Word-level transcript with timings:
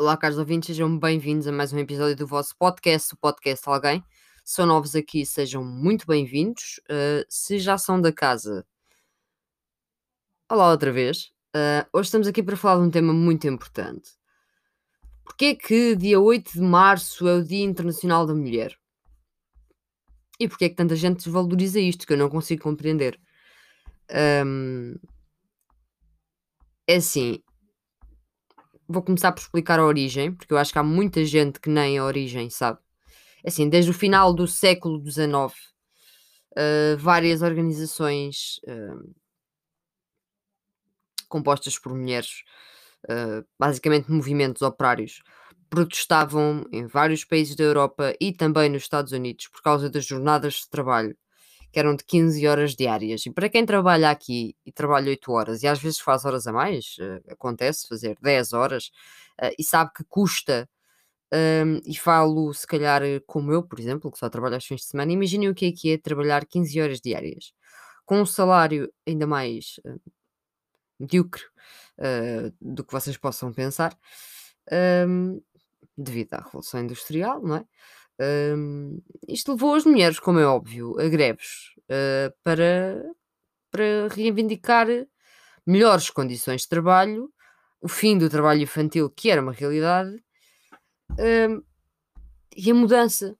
Olá, 0.00 0.16
caros 0.16 0.38
ouvintes, 0.38 0.68
sejam 0.68 0.98
bem-vindos 0.98 1.46
a 1.46 1.52
mais 1.52 1.74
um 1.74 1.78
episódio 1.78 2.16
do 2.16 2.26
vosso 2.26 2.56
podcast, 2.56 3.12
o 3.12 3.18
Podcast 3.18 3.68
Alguém. 3.68 4.02
Se 4.42 4.54
são 4.54 4.64
novos 4.64 4.96
aqui, 4.96 5.26
sejam 5.26 5.62
muito 5.62 6.06
bem-vindos. 6.06 6.80
Uh, 6.88 7.22
se 7.28 7.58
já 7.58 7.76
são 7.76 8.00
da 8.00 8.10
casa, 8.10 8.66
olá 10.50 10.70
outra 10.70 10.90
vez. 10.90 11.34
Uh, 11.54 11.84
hoje 11.92 12.06
estamos 12.06 12.26
aqui 12.26 12.42
para 12.42 12.56
falar 12.56 12.80
de 12.80 12.88
um 12.88 12.90
tema 12.90 13.12
muito 13.12 13.46
importante. 13.46 14.12
Porquê 15.22 15.44
é 15.44 15.54
que 15.54 15.94
dia 15.94 16.18
8 16.18 16.54
de 16.54 16.62
março 16.62 17.28
é 17.28 17.34
o 17.34 17.44
Dia 17.44 17.66
Internacional 17.66 18.26
da 18.26 18.34
Mulher? 18.34 18.74
E 20.40 20.48
porquê 20.48 20.64
é 20.64 20.68
que 20.70 20.76
tanta 20.76 20.96
gente 20.96 21.18
desvaloriza 21.18 21.78
isto, 21.78 22.06
que 22.06 22.14
eu 22.14 22.16
não 22.16 22.30
consigo 22.30 22.62
compreender? 22.62 23.20
Um, 24.46 24.94
é 26.86 26.96
assim, 26.96 27.42
vou 28.90 29.02
começar 29.02 29.32
por 29.32 29.40
explicar 29.40 29.78
a 29.78 29.84
origem, 29.84 30.34
porque 30.34 30.52
eu 30.52 30.58
acho 30.58 30.72
que 30.72 30.78
há 30.78 30.82
muita 30.82 31.24
gente 31.24 31.60
que 31.60 31.70
nem 31.70 31.98
a 31.98 32.04
origem 32.04 32.50
sabe. 32.50 32.78
É 33.44 33.48
assim, 33.48 33.68
desde 33.68 33.90
o 33.90 33.94
final 33.94 34.34
do 34.34 34.46
século 34.46 35.02
XIX, 35.04 35.26
uh, 35.34 35.52
eh, 36.56 36.96
várias 36.96 37.40
organizações 37.40 38.60
uh, 38.64 39.14
compostas 41.28 41.78
por 41.78 41.94
mulheres, 41.94 42.42
uh, 43.04 43.46
basicamente 43.58 44.10
movimentos 44.10 44.60
operários, 44.62 45.22
protestavam 45.70 46.66
em 46.72 46.86
vários 46.86 47.24
países 47.24 47.54
da 47.54 47.64
Europa 47.64 48.12
e 48.20 48.32
também 48.32 48.68
nos 48.68 48.82
Estados 48.82 49.12
Unidos 49.12 49.46
por 49.48 49.62
causa 49.62 49.88
das 49.88 50.04
jornadas 50.04 50.54
de 50.54 50.68
trabalho 50.68 51.16
que 51.72 51.78
eram 51.78 51.94
de 51.94 52.04
15 52.04 52.46
horas 52.46 52.74
diárias. 52.74 53.24
E 53.26 53.30
para 53.30 53.48
quem 53.48 53.64
trabalha 53.64 54.10
aqui 54.10 54.56
e 54.66 54.72
trabalha 54.72 55.08
8 55.10 55.32
horas 55.32 55.62
e 55.62 55.68
às 55.68 55.80
vezes 55.80 56.00
faz 56.00 56.24
horas 56.24 56.46
a 56.46 56.52
mais, 56.52 56.96
uh, 56.98 57.32
acontece 57.32 57.88
fazer 57.88 58.16
10 58.20 58.52
horas, 58.52 58.90
uh, 59.40 59.54
e 59.58 59.62
sabe 59.64 59.90
que 59.94 60.04
custa, 60.04 60.68
um, 61.32 61.80
e 61.86 61.96
falo 61.96 62.52
se 62.52 62.66
calhar 62.66 63.02
como 63.26 63.52
eu, 63.52 63.62
por 63.62 63.78
exemplo, 63.78 64.10
que 64.10 64.18
só 64.18 64.28
trabalho 64.28 64.56
aos 64.56 64.66
fins 64.66 64.80
de 64.80 64.86
semana, 64.88 65.12
imaginem 65.12 65.48
o 65.48 65.54
que 65.54 65.66
é 65.66 65.72
que 65.72 65.92
é 65.92 65.98
trabalhar 65.98 66.44
15 66.44 66.80
horas 66.80 67.00
diárias, 67.00 67.52
com 68.04 68.20
um 68.20 68.26
salário 68.26 68.92
ainda 69.06 69.26
mais 69.26 69.80
uh, 69.86 70.00
medíocre 70.98 71.42
do 72.60 72.82
que 72.82 72.92
vocês 72.92 73.18
possam 73.18 73.52
pensar, 73.52 73.94
um, 75.06 75.40
devido 75.96 76.34
à 76.34 76.38
Revolução 76.38 76.80
Industrial, 76.80 77.42
não 77.42 77.56
é? 77.56 77.64
Um, 78.20 79.00
isto 79.26 79.52
levou 79.52 79.74
as 79.74 79.86
mulheres, 79.86 80.18
como 80.18 80.38
é 80.38 80.44
óbvio, 80.44 81.00
a 81.00 81.08
greves 81.08 81.70
uh, 81.84 82.34
para, 82.44 83.02
para 83.70 84.08
reivindicar 84.14 84.86
melhores 85.66 86.10
condições 86.10 86.62
de 86.62 86.68
trabalho, 86.68 87.32
o 87.80 87.88
fim 87.88 88.18
do 88.18 88.28
trabalho 88.28 88.62
infantil, 88.62 89.08
que 89.08 89.30
era 89.30 89.40
uma 89.40 89.52
realidade, 89.52 90.22
um, 91.18 91.62
e 92.54 92.70
a 92.70 92.74
mudança. 92.74 93.34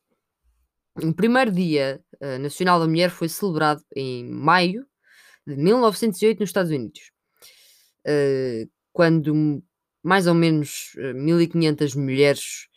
O 0.97 1.13
primeiro 1.13 1.53
Dia 1.53 2.03
uh, 2.21 2.39
Nacional 2.39 2.81
da 2.81 2.87
Mulher 2.87 3.11
foi 3.11 3.29
celebrado 3.29 3.83
em 3.95 4.25
maio 4.25 4.87
de 5.47 5.57
1908 5.57 6.41
nos 6.41 6.49
Estados 6.49 6.71
Unidos, 6.71 7.13
uh, 8.07 8.71
quando 8.93 9.63
mais 10.03 10.27
ou 10.27 10.35
menos 10.35 10.93
1500 10.97 11.95
mulheres 11.95 12.70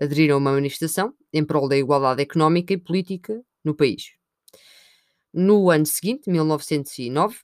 aderiram 0.00 0.36
a 0.36 0.38
uma 0.38 0.52
manifestação 0.52 1.14
em 1.32 1.44
prol 1.44 1.68
da 1.68 1.76
igualdade 1.76 2.22
económica 2.22 2.72
e 2.72 2.78
política 2.78 3.42
no 3.64 3.74
país. 3.74 4.12
No 5.32 5.70
ano 5.70 5.86
seguinte, 5.86 6.30
1909, 6.30 7.36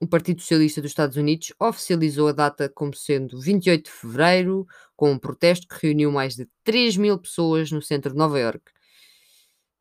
o 0.00 0.06
Partido 0.06 0.40
Socialista 0.40 0.80
dos 0.80 0.90
Estados 0.90 1.16
Unidos 1.16 1.52
oficializou 1.58 2.28
a 2.28 2.32
data 2.32 2.68
como 2.68 2.94
sendo 2.94 3.40
28 3.40 3.84
de 3.84 3.90
fevereiro, 3.90 4.66
com 4.94 5.10
um 5.12 5.18
protesto 5.18 5.66
que 5.66 5.86
reuniu 5.86 6.12
mais 6.12 6.36
de 6.36 6.48
3 6.62 6.96
mil 6.96 7.18
pessoas 7.18 7.72
no 7.72 7.82
centro 7.82 8.12
de 8.12 8.18
Nova 8.18 8.38
Iorque. 8.38 8.70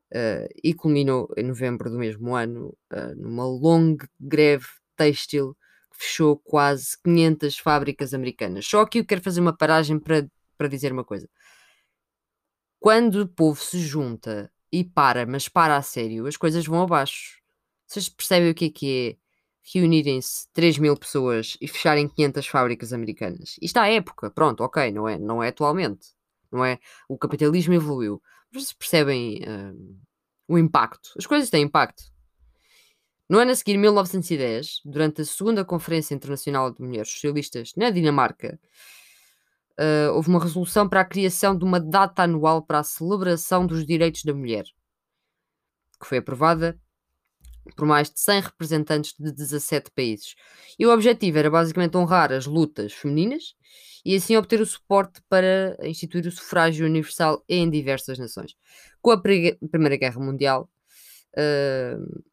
Uh, 0.10 0.48
e 0.64 0.74
culminou 0.74 1.30
em 1.36 1.44
novembro 1.44 1.90
do 1.90 1.98
mesmo 1.98 2.34
ano 2.34 2.74
uh, 2.94 3.14
numa 3.18 3.46
longa 3.46 4.10
greve 4.18 4.66
têxtil 4.96 5.54
que 5.92 5.98
fechou 5.98 6.38
quase 6.38 6.98
500 7.04 7.60
fábricas 7.60 8.14
americanas. 8.14 8.66
Só 8.66 8.86
que 8.86 9.00
eu 9.00 9.06
quero 9.06 9.22
fazer 9.22 9.42
uma 9.42 9.56
paragem 9.56 10.00
para, 10.00 10.26
para 10.58 10.70
dizer 10.70 10.94
uma 10.94 11.04
coisa 11.04 11.30
quando 12.80 13.22
o 13.22 13.28
povo 13.28 13.62
se 13.62 13.80
junta 13.80 14.52
e 14.72 14.84
para, 14.84 15.26
mas 15.26 15.48
para 15.48 15.78
a 15.78 15.82
sério, 15.82 16.28
as 16.28 16.38
coisas 16.38 16.66
vão 16.66 16.84
abaixo. 16.84 17.42
Vocês 17.88 18.10
percebem 18.10 18.52
o 18.52 18.56
que 18.56 18.66
é 18.66 18.70
que 18.70 19.10
é 19.10 19.28
reunirem-se 19.74 20.48
3 20.54 20.78
mil 20.78 20.96
pessoas 20.96 21.58
e 21.60 21.68
fecharem 21.68 22.08
500 22.08 22.48
fábricas 22.48 22.94
americanas? 22.94 23.56
Isto 23.62 23.78
à 23.78 23.88
época, 23.90 24.30
pronto, 24.32 24.64
ok, 24.64 24.92
não 24.92 25.08
é, 25.08 25.18
não 25.18 25.42
é 25.42 25.50
atualmente. 25.50 26.10
Não 26.52 26.64
é? 26.64 26.80
O 27.10 27.18
capitalismo 27.18 27.74
evoluiu. 27.74 28.22
Vocês 28.52 28.74
percebem 28.74 29.42
uh, 29.44 29.98
o 30.48 30.58
impacto? 30.58 31.10
As 31.18 31.26
coisas 31.26 31.50
têm 31.50 31.64
impacto. 31.64 32.04
No 33.30 33.40
ano 33.40 33.52
a 33.52 33.56
seguir, 33.56 33.78
1910, 33.78 34.82
durante 34.86 35.22
a 35.22 35.26
segunda 35.26 35.66
Conferência 35.66 36.16
Internacional 36.16 36.72
de 36.72 36.82
Mulheres 36.82 37.12
Socialistas 37.12 37.74
na 37.76 37.90
Dinamarca, 37.90 38.58
uh, 39.80 40.14
houve 40.14 40.30
uma 40.30 40.42
resolução 40.42 40.88
para 40.88 41.02
a 41.02 41.06
criação 41.06 41.58
de 41.58 41.64
uma 41.64 41.80
data 41.80 42.24
anual 42.24 42.62
para 42.62 42.80
a 42.80 42.84
celebração 42.84 43.66
dos 43.66 43.86
direitos 43.86 44.24
da 44.24 44.34
mulher, 44.34 44.66
que 46.00 46.08
foi 46.08 46.18
aprovada 46.18 46.80
por 47.76 47.86
mais 47.86 48.10
de 48.10 48.20
100 48.20 48.42
representantes 48.42 49.14
de 49.20 49.32
17 49.32 49.92
países. 49.92 50.36
E 50.80 50.86
o 50.86 50.94
objetivo 50.94 51.38
era 51.38 51.50
basicamente 51.50 51.98
honrar 51.98 52.32
as 52.32 52.46
lutas 52.46 52.94
femininas 52.94 53.56
e 54.06 54.16
assim 54.16 54.38
obter 54.38 54.62
o 54.62 54.66
suporte 54.66 55.22
para 55.28 55.78
instituir 55.82 56.26
o 56.28 56.32
sufrágio 56.32 56.86
universal 56.86 57.44
em 57.48 57.70
diversas 57.70 58.18
nações. 58.18 58.56
Com 59.02 59.12
a 59.12 59.22
Primeira 59.22 59.98
Guerra 59.98 60.20
Mundial, 60.20 60.70
uh, 61.34 62.24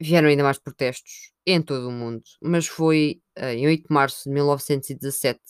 vieram 0.00 0.28
ainda 0.28 0.44
mais 0.44 0.58
protestos 0.58 1.32
em 1.44 1.60
todo 1.60 1.88
o 1.88 1.92
mundo, 1.92 2.22
mas 2.40 2.66
foi 2.68 3.20
uh, 3.38 3.46
em 3.46 3.66
8 3.66 3.88
de 3.88 3.92
março 3.94 4.24
de 4.24 4.30
1917 4.30 5.40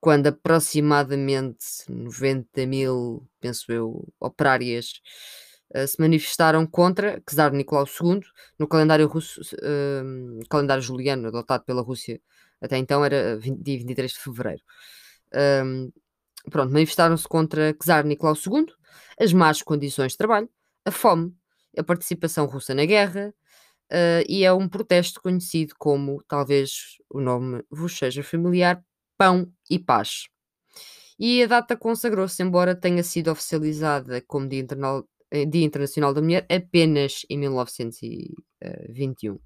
quando 0.00 0.26
aproximadamente 0.26 1.64
90 1.88 2.66
mil, 2.66 3.26
penso 3.40 3.72
eu, 3.72 4.06
operárias 4.20 5.00
uh, 5.74 5.86
se 5.86 5.98
manifestaram 5.98 6.66
contra 6.66 7.22
Czar 7.26 7.52
Nicolau 7.52 7.86
II 7.86 8.20
no 8.58 8.68
calendário 8.68 9.06
russo, 9.06 9.40
uh, 9.40 10.48
calendário 10.48 10.82
juliano 10.82 11.28
adotado 11.28 11.64
pela 11.64 11.82
Rússia 11.82 12.20
até 12.60 12.78
então 12.78 13.04
era 13.04 13.36
20, 13.38 13.62
dia 13.62 13.78
23 13.78 14.12
de 14.12 14.18
fevereiro. 14.18 14.62
pronto, 16.50 16.72
manifestaram-se 16.72 17.26
contra 17.28 17.74
Czar 17.74 18.04
Nicolau 18.04 18.34
II, 18.34 18.66
as 19.20 19.32
más 19.32 19.62
condições 19.62 20.12
de 20.12 20.18
trabalho, 20.18 20.48
a 20.84 20.90
fome, 20.90 21.34
a 21.76 21.82
participação 21.82 22.46
russa 22.46 22.74
na 22.74 22.84
guerra, 22.84 23.34
uh, 23.94 24.24
e 24.28 24.44
é 24.44 24.52
um 24.52 24.68
protesto 24.68 25.20
conhecido 25.22 25.74
como, 25.78 26.22
talvez 26.26 26.98
o 27.08 27.20
nome 27.20 27.62
vos 27.70 27.96
seja 27.96 28.22
familiar, 28.22 28.84
Pão 29.16 29.50
e 29.70 29.78
Paz. 29.78 30.26
E 31.18 31.42
a 31.44 31.46
data 31.46 31.76
consagrou-se, 31.76 32.42
embora 32.42 32.74
tenha 32.74 33.02
sido 33.04 33.30
oficializada 33.30 34.20
como 34.22 34.48
Dia, 34.48 34.60
Internal, 34.60 35.08
eh, 35.30 35.46
Dia 35.46 35.64
Internacional 35.64 36.12
da 36.12 36.20
Mulher 36.20 36.44
apenas 36.50 37.24
em 37.30 37.38
1921. 37.38 39.38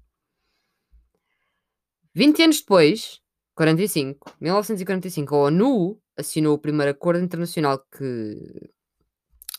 20 2.15 2.41
anos 2.41 2.59
depois, 2.59 3.21
45, 3.53 4.35
1945, 4.41 5.35
a 5.35 5.37
ONU 5.37 6.01
assinou 6.17 6.55
o 6.55 6.59
primeiro 6.59 6.91
acordo 6.91 7.23
internacional 7.23 7.79
que 7.95 8.71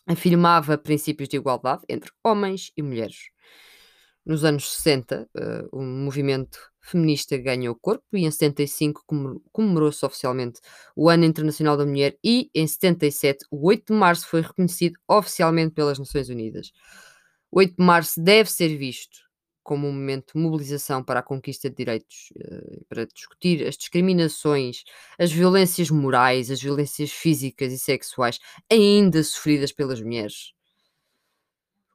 afirmava 0.04 0.76
princípios 0.76 1.28
de 1.28 1.36
igualdade 1.36 1.84
entre 1.88 2.10
homens 2.24 2.72
e 2.76 2.82
mulheres. 2.82 3.30
Nos 4.24 4.44
anos 4.44 4.70
60, 4.72 5.22
uh, 5.22 5.28
eh, 5.34 5.68
o 5.72 5.82
movimento 5.82 6.58
feminista 6.80 7.36
ganhou 7.38 7.74
corpo 7.74 8.04
e 8.12 8.24
em 8.24 8.30
75 8.30 9.02
comemorou-se 9.50 10.04
oficialmente 10.04 10.60
o 10.94 11.08
Ano 11.08 11.24
Internacional 11.24 11.76
da 11.76 11.86
Mulher 11.86 12.16
e 12.22 12.50
em 12.54 12.66
77, 12.66 13.46
o 13.50 13.66
8 13.66 13.92
de 13.92 13.98
março, 13.98 14.26
foi 14.26 14.42
reconhecido 14.42 14.98
oficialmente 15.08 15.74
pelas 15.74 15.98
Nações 15.98 16.28
Unidas. 16.28 16.70
O 17.50 17.58
8 17.58 17.76
de 17.76 17.84
março 17.84 18.22
deve 18.22 18.50
ser 18.50 18.76
visto 18.76 19.30
como 19.62 19.88
um 19.88 19.92
momento 19.92 20.32
de 20.34 20.40
mobilização 20.40 21.02
para 21.02 21.20
a 21.20 21.22
conquista 21.22 21.70
de 21.70 21.76
direitos, 21.76 22.32
uh, 22.36 22.84
para 22.88 23.06
discutir 23.06 23.66
as 23.66 23.76
discriminações, 23.76 24.84
as 25.18 25.32
violências 25.32 25.90
morais, 25.90 26.50
as 26.50 26.60
violências 26.60 27.10
físicas 27.10 27.72
e 27.72 27.78
sexuais 27.78 28.38
ainda 28.70 29.22
sofridas 29.22 29.72
pelas 29.72 30.00
mulheres. 30.00 30.52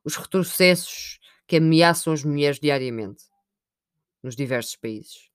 Os 0.03 0.15
retrocessos 0.15 1.19
que 1.47 1.57
ameaçam 1.57 2.13
as 2.13 2.23
mulheres 2.23 2.59
diariamente 2.59 3.23
nos 4.23 4.35
diversos 4.35 4.75
países. 4.75 5.29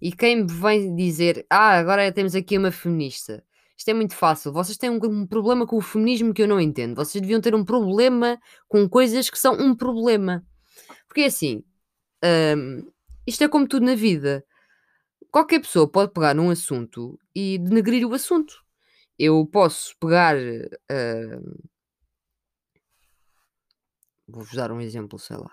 E 0.00 0.12
quem 0.12 0.44
me 0.44 0.52
vem 0.52 0.94
dizer, 0.94 1.46
ah, 1.48 1.78
agora 1.78 2.12
temos 2.12 2.34
aqui 2.34 2.58
uma 2.58 2.70
feminista. 2.70 3.42
Isto 3.76 3.88
é 3.88 3.94
muito 3.94 4.14
fácil. 4.14 4.52
Vocês 4.52 4.76
têm 4.76 4.90
um, 4.90 5.26
problema 5.26 5.66
com 5.66 5.76
o 5.76 5.80
feminismo 5.80 6.34
que 6.34 6.42
eu 6.42 6.48
não 6.48 6.60
entendo. 6.60 6.94
Vocês 6.94 7.22
deviam 7.22 7.40
ter 7.40 7.54
um 7.54 7.64
problema 7.64 8.38
com 8.68 8.88
coisas 8.88 9.30
que 9.30 9.38
são 9.38 9.54
um 9.54 9.74
problema. 9.74 10.44
Porque 11.08 11.22
é 11.22 11.26
assim, 11.26 11.64
um, 12.56 12.86
isto 13.26 13.42
é 13.42 13.48
como 13.48 13.66
tudo 13.66 13.86
na 13.86 13.94
vida. 13.94 14.44
qualquer 15.30 15.60
pessoa 15.60 15.88
pode 15.90 16.12
pegar 16.12 16.34
num 16.34 16.50
assunto 16.50 17.18
e 17.34 17.58
denegrir 17.58 18.06
o 18.06 18.14
assunto. 18.14 18.54
Eu 19.18 19.46
posso 19.46 19.96
pegar, 19.98 20.36
hã 20.90 21.40
vou-vos 24.28 24.54
dar 24.54 24.72
um 24.72 24.80
exemplo, 24.80 25.18
sei 25.18 25.36
lá. 25.36 25.50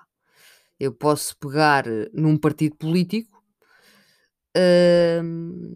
Eu 0.80 0.94
posso 0.94 1.38
pegar 1.38 1.86
num 2.14 2.38
partido 2.38 2.76
político 2.78 3.44
hum, 4.56 5.76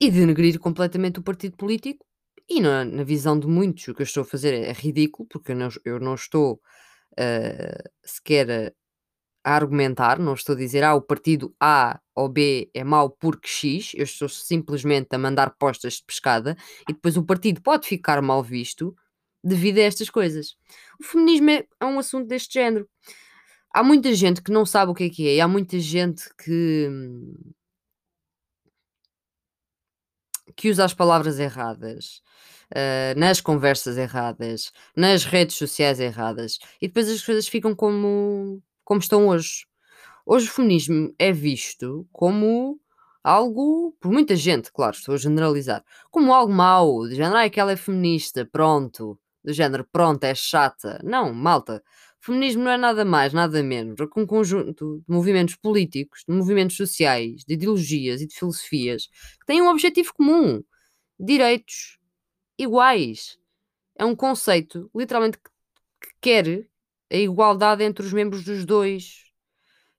e 0.00 0.10
denegrir 0.10 0.58
completamente 0.58 1.20
o 1.20 1.22
partido 1.22 1.56
político 1.56 2.04
e 2.48 2.60
na 2.60 2.84
na 2.84 3.04
visão 3.04 3.38
de 3.38 3.46
muitos 3.46 3.86
o 3.88 3.94
que 3.94 4.02
eu 4.02 4.04
estou 4.04 4.22
a 4.22 4.26
fazer 4.26 4.52
é 4.54 4.72
ridículo, 4.72 5.28
porque 5.28 5.52
eu 5.52 5.56
não 5.56 5.68
eu 5.84 6.00
não 6.00 6.14
estou, 6.14 6.60
hã, 7.18 7.56
sequer 8.04 8.74
a 9.44 9.56
argumentar, 9.56 10.18
não 10.18 10.34
estou 10.34 10.54
a 10.54 10.58
dizer: 10.58 10.84
"Ah, 10.84 10.94
o 10.94 11.02
partido 11.02 11.54
A 11.60 12.00
ou 12.16 12.28
B 12.28 12.70
é 12.74 12.84
mau 12.84 13.10
porque 13.10 13.48
X", 13.48 13.92
eu 13.96 14.04
estou 14.04 14.28
simplesmente 14.28 15.08
a 15.12 15.18
mandar 15.18 15.52
postas 15.58 15.94
de 15.94 16.04
pescada 16.06 16.56
e 16.88 16.92
depois 16.94 17.16
o 17.16 17.24
partido 17.24 17.62
pode 17.62 17.86
ficar 17.88 18.22
mal 18.22 18.42
visto 18.42 18.94
devido 19.44 19.78
a 19.78 19.82
estas 19.82 20.10
coisas. 20.10 20.56
O 21.00 21.04
feminismo 21.04 21.50
é 21.50 21.64
é 21.80 21.84
um 21.86 21.98
assunto 21.98 22.26
deste 22.28 22.54
género. 22.54 22.88
Há 23.74 23.82
muita 23.84 24.14
gente 24.14 24.42
que 24.42 24.52
não 24.52 24.66
sabe 24.66 24.92
o 24.92 24.94
que 24.94 25.04
é 25.04 25.10
que 25.10 25.28
é 25.28 25.36
e 25.36 25.40
há 25.42 25.48
muita 25.48 25.78
gente 25.80 26.24
que 26.36 26.88
que 30.56 30.68
usa 30.70 30.84
as 30.84 30.94
palavras 30.94 31.38
erradas, 31.38 32.22
hã, 32.74 33.14
nas 33.16 33.40
conversas 33.40 33.96
erradas, 33.96 34.72
nas 34.96 35.24
redes 35.24 35.56
sociais 35.56 36.00
erradas 36.00 36.58
e 36.80 36.88
depois 36.88 37.08
as 37.10 37.22
coisas 37.24 37.48
ficam 37.48 37.74
como 37.74 38.62
como 38.84 39.00
estão 39.00 39.28
hoje. 39.28 39.66
Hoje 40.26 40.48
o 40.48 40.52
feminismo 40.52 41.14
é 41.18 41.32
visto 41.32 42.06
como 42.12 42.80
algo, 43.24 43.96
por 44.00 44.12
muita 44.12 44.36
gente, 44.36 44.72
claro, 44.72 44.96
estou 44.96 45.14
a 45.14 45.18
generalizar, 45.18 45.84
como 46.10 46.32
algo 46.34 46.52
mau, 46.52 47.02
do 47.08 47.14
género: 47.14 47.36
"Ai, 47.36 47.48
aquela 47.48 47.72
é 47.72 47.76
feminista, 47.76 48.46
pronto", 48.46 49.18
do 49.44 49.52
género: 49.52 49.86
"Pronto, 49.92 50.24
é 50.24 50.34
chata". 50.34 51.00
Não, 51.04 51.32
malta, 51.32 51.82
feminismo 52.20 52.62
não 52.64 52.70
é 52.72 52.76
nada 52.78 53.04
mais, 53.04 53.32
nada 53.32 53.62
menos 53.62 53.96
que 53.96 54.20
um 54.20 54.26
conjunto 54.26 55.02
de 55.06 55.14
movimentos 55.14 55.56
políticos, 55.56 56.24
de 56.28 56.34
movimentos 56.34 56.76
sociais, 56.76 57.44
de 57.46 57.54
ideologias 57.54 58.20
e 58.22 58.26
de 58.26 58.34
filosofias 58.34 59.06
que 59.40 59.46
têm 59.46 59.62
um 59.62 59.68
objetivo 59.68 60.12
comum: 60.14 60.62
direitos 61.20 61.98
iguais. 62.58 63.38
É 63.98 64.04
um 64.04 64.16
conceito, 64.16 64.90
literalmente, 64.94 65.38
que 65.38 65.50
que 66.02 66.10
quer 66.20 66.66
a 67.12 67.16
igualdade 67.16 67.84
entre 67.84 68.04
os 68.06 68.12
membros 68.12 68.44
dos 68.44 68.64
2 68.64 69.24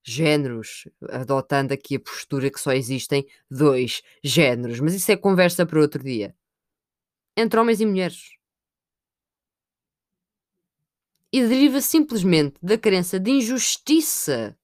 géneros, 0.04 0.88
adotando 1.10 1.74
aqui 1.74 1.96
a 1.96 2.00
postura 2.00 2.52
que 2.52 2.60
só 2.60 2.74
existem 2.74 3.26
2 3.52 4.02
géneros, 4.24 4.80
mas 4.82 4.94
isso 4.96 5.12
é 5.12 5.18
conversa 5.18 5.66
para 5.66 5.80
outro 5.82 6.04
dia. 6.04 6.36
Entre 7.38 7.60
homens 7.60 7.80
e 7.82 7.86
mulheres. 7.86 8.22
E 11.34 11.46
deriva 11.46 11.82
simplesmente 11.82 12.56
da 12.64 12.78
crença 12.78 13.20
de 13.20 13.30
injustiça 13.32 14.58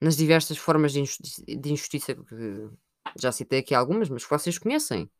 nas 0.00 0.16
diversas 0.16 0.58
formas 0.58 0.92
de 0.92 1.00
injusti 1.00 1.44
de 1.56 1.72
injustiça 1.72 2.14
que 2.14 2.70
já 3.18 3.32
citei 3.32 3.60
aqui 3.60 3.74
algumas, 3.74 4.08
mas 4.08 4.24
que 4.24 4.30
vocês 4.30 4.58
conhecem. 4.58 5.10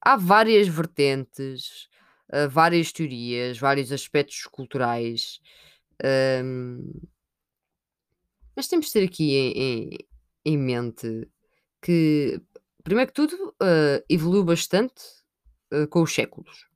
Há 0.00 0.16
várias 0.16 0.68
vertentes, 0.68 1.88
hã, 2.32 2.48
várias 2.48 2.92
teorias, 2.92 3.58
vários 3.58 3.92
aspectos 3.92 4.44
culturais, 4.46 5.40
hum, 6.44 6.92
mas 8.56 8.68
temos 8.68 8.86
de 8.86 8.92
ter 8.92 9.04
aqui 9.04 9.34
em 9.34 9.52
em 9.52 9.98
em 10.44 10.56
mente 10.56 11.28
que, 11.82 12.40
primeiro 12.84 13.08
que 13.12 13.14
tudo, 13.14 13.54
hã, 13.62 14.02
evoluiu 14.08 14.44
bastante, 14.44 15.02
hã, 15.72 15.86
com 15.86 16.02
os 16.02 16.14
séculos, 16.14 16.66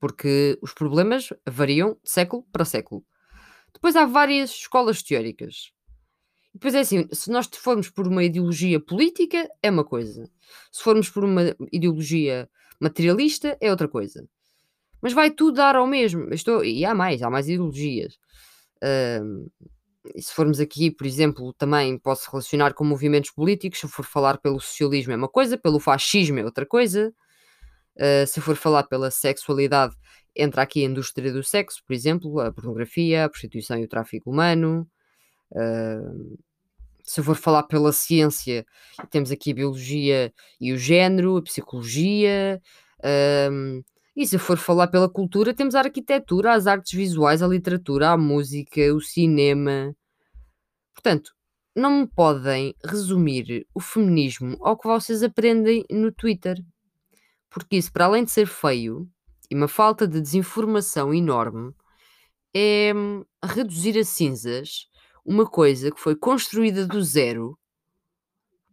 porque 0.00 0.58
os 0.62 0.72
problemas 0.72 1.30
variam 1.48 1.98
de 2.02 2.10
século 2.10 2.46
para 2.52 2.64
século. 2.64 3.04
Depois 3.72 3.96
há 3.96 4.06
várias 4.06 4.50
escolas 4.50 5.02
teóricas. 5.02 5.72
Depois 6.52 6.74
é 6.74 6.80
assim, 6.80 7.08
se 7.12 7.30
nós 7.30 7.48
formos 7.52 7.90
por 7.90 8.06
uma 8.06 8.22
ideologia 8.22 8.78
política, 8.78 9.48
é 9.62 9.70
uma 9.70 9.84
coisa. 9.84 10.30
Se 10.70 10.82
formos 10.82 11.10
por 11.10 11.24
uma 11.24 11.54
ideologia 11.72 12.48
materialista, 12.80 13.56
é 13.60 13.70
outra 13.70 13.88
coisa. 13.88 14.28
Mas 15.02 15.12
vai 15.12 15.30
tudo 15.30 15.56
dar 15.56 15.76
ao 15.76 15.86
mesmo. 15.86 16.32
Estou 16.32 16.64
e 16.64 16.84
há 16.84 16.94
mais, 16.94 17.22
há 17.22 17.28
mais 17.28 17.48
ideologias. 17.48 18.18
E 20.14 20.22
se 20.22 20.32
formos 20.32 20.60
aqui, 20.60 20.90
por 20.90 21.06
exemplo, 21.06 21.52
também 21.54 21.98
posso 21.98 22.30
relacionar 22.30 22.74
com 22.74 22.84
movimentos 22.84 23.30
políticos, 23.30 23.80
se 23.80 23.88
for 23.88 24.04
falar 24.04 24.38
pelo 24.38 24.60
socialismo 24.60 25.12
é 25.12 25.16
uma 25.16 25.28
coisa, 25.28 25.56
pelo 25.58 25.80
fascismo 25.80 26.38
é 26.38 26.44
outra 26.44 26.66
coisa. 26.66 27.12
Hã, 27.98 28.26
se 28.26 28.40
for 28.40 28.56
falar 28.56 28.84
pela 28.84 29.10
sexualidade, 29.10 29.94
entra 30.34 30.62
aqui 30.62 30.82
a 30.82 30.88
indústria 30.88 31.32
do 31.32 31.42
sexo, 31.42 31.82
por 31.86 31.94
exemplo, 31.94 32.40
a 32.40 32.52
pornografia, 32.52 33.24
a 33.24 33.28
prostituição 33.28 33.78
e 33.78 33.84
o 33.84 33.88
tráfico 33.88 34.30
humano. 34.30 34.88
Hã, 35.54 36.02
se 37.04 37.22
for 37.22 37.36
falar 37.36 37.64
pela 37.64 37.92
ciência, 37.92 38.64
temos 39.10 39.30
aqui 39.30 39.52
a 39.52 39.54
biologia 39.54 40.32
e 40.60 40.72
o 40.72 40.78
género, 40.78 41.36
a 41.36 41.42
psicologia. 41.42 42.60
Hum, 43.50 43.82
e 44.16 44.26
se 44.26 44.38
for 44.38 44.56
falar 44.56 44.88
pela 44.88 45.08
cultura, 45.08 45.52
temos 45.52 45.74
a 45.74 45.80
arquitetura, 45.80 46.54
as 46.54 46.66
artes 46.66 46.92
visuais, 46.92 47.42
a 47.42 47.46
literatura, 47.46 48.10
a 48.10 48.16
música, 48.16 48.80
o 48.94 49.00
cinema. 49.00 49.94
Portanto, 50.94 51.32
não 51.76 52.00
me 52.00 52.06
podem 52.06 52.74
resumir 52.84 53.66
o 53.74 53.80
feminismo 53.80 54.56
ao 54.60 54.78
que 54.78 54.88
vocês 54.88 55.22
aprendem 55.22 55.84
no 55.90 56.12
Twitter, 56.12 56.56
porque 57.54 57.76
isso, 57.76 57.92
para 57.92 58.06
além 58.06 58.24
de 58.24 58.32
ser 58.32 58.46
feio 58.46 59.08
e 59.48 59.54
uma 59.54 59.68
falta 59.68 60.08
de 60.08 60.20
desinformação 60.20 61.14
enorme, 61.14 61.72
é 62.52 62.92
hum, 62.92 63.24
reduzir 63.44 63.96
a 63.96 64.04
cinzas 64.04 64.88
uma 65.24 65.48
coisa 65.48 65.92
que 65.92 66.00
foi 66.00 66.16
construída 66.16 66.84
do 66.84 67.00
zero 67.00 67.56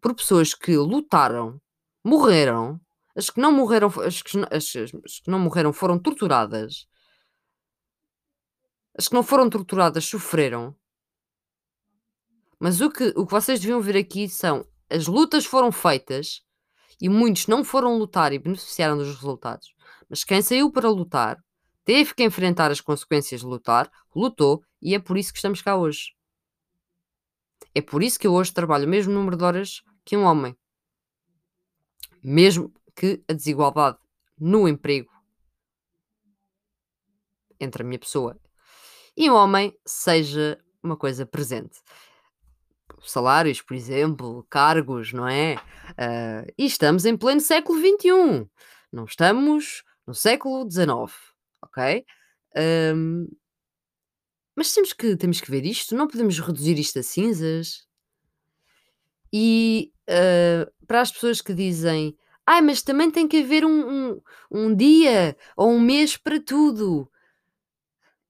por 0.01 0.15
pessoas 0.15 0.55
que 0.55 0.75
lutaram, 0.75 1.61
morreram, 2.03 2.81
as 3.15 3.29
que 3.29 3.39
não 3.39 3.51
morreram 3.51 3.87
as 4.03 4.23
que 4.23 4.35
as 4.49 4.75
as 4.75 5.19
que 5.19 5.29
não 5.29 5.37
morreram 5.37 5.71
foram 5.71 5.99
torturadas. 5.99 6.87
As 8.97 9.07
que 9.07 9.13
não 9.13 9.21
foram 9.21 9.47
torturadas 9.47 10.05
sofreram. 10.05 10.75
Mas 12.59 12.81
o 12.81 12.89
que 12.89 13.13
o 13.15 13.27
que 13.27 13.31
vocês 13.31 13.59
deviam 13.59 13.79
ver 13.79 13.95
aqui 13.95 14.27
são 14.27 14.65
as 14.89 15.05
lutas 15.05 15.45
foram 15.45 15.71
feitas 15.71 16.43
e 17.01 17.09
muitos 17.09 17.47
não 17.47 17.63
foram 17.63 17.97
lutar 17.97 18.31
e 18.31 18.39
beneficiaram 18.39 18.95
dos 18.95 19.15
resultados, 19.15 19.73
mas 20.07 20.23
quem 20.23 20.41
saiu 20.41 20.71
para 20.71 20.89
lutar, 20.89 21.43
teve 21.83 22.13
que 22.13 22.23
enfrentar 22.23 22.69
as 22.69 22.79
consequências 22.79 23.41
de 23.41 23.47
lutar, 23.47 23.91
lutou 24.15 24.63
e 24.81 24.93
é 24.93 24.99
por 24.99 25.17
isso 25.17 25.33
que 25.33 25.39
estamos 25.39 25.61
cá 25.61 25.75
hoje. 25.75 26.13
É 27.73 27.81
por 27.81 28.03
isso 28.03 28.19
que 28.19 28.27
eu 28.27 28.33
hoje 28.33 28.53
trabalho 28.53 28.85
o 28.85 28.89
mesmo 28.89 29.13
número 29.13 29.35
de 29.35 29.43
horas 29.43 29.81
que 30.05 30.15
um 30.15 30.23
homem. 30.23 30.55
Mesmo 32.23 32.71
que 32.95 33.23
a 33.27 33.33
desigualdade 33.33 33.97
no 34.37 34.67
emprego 34.67 35.11
entre 37.59 37.81
a 37.81 37.85
minha 37.85 37.99
pessoa 37.99 38.37
e 39.15 39.29
um 39.29 39.35
homem 39.35 39.75
seja 39.85 40.59
uma 40.83 40.97
coisa 40.97 41.25
presente. 41.25 41.79
Salários, 43.03 43.61
por 43.61 43.75
exemplo, 43.75 44.45
cargos, 44.49 45.11
não 45.13 45.27
é? 45.27 45.55
Ah, 45.97 46.45
e 46.57 46.65
estamos 46.65 47.05
em 47.05 47.17
pleno 47.17 47.41
século 47.41 47.79
XXI, 47.79 48.49
não 48.91 49.05
estamos 49.05 49.83
no 50.05 50.13
século 50.13 50.65
XIX, 50.65 51.33
ok? 51.63 52.05
Hum, 52.95 53.27
mas 54.55 54.73
temos 54.73 54.93
que 54.93 55.15
temos 55.17 55.41
que 55.41 55.49
ver 55.51 55.65
isto, 55.65 55.95
não 55.95 56.07
podemos 56.07 56.39
reduzir 56.39 56.77
isto 56.79 56.99
a 56.99 57.03
cinzas. 57.03 57.85
E, 59.33 59.91
hã, 60.09 60.67
para 60.87 61.01
as 61.01 61.11
pessoas 61.11 61.41
que 61.41 61.53
dizem: 61.53 62.15
"Ai, 62.45 62.61
mas 62.61 62.81
também 62.81 63.09
tem 63.11 63.27
que 63.27 63.41
haver 63.41 63.65
um 63.65 64.11
um 64.13 64.21
um 64.51 64.75
dia 64.75 65.35
ou 65.55 65.69
um 65.71 65.79
mês 65.79 66.17
para 66.17 66.39
tudo". 66.41 67.09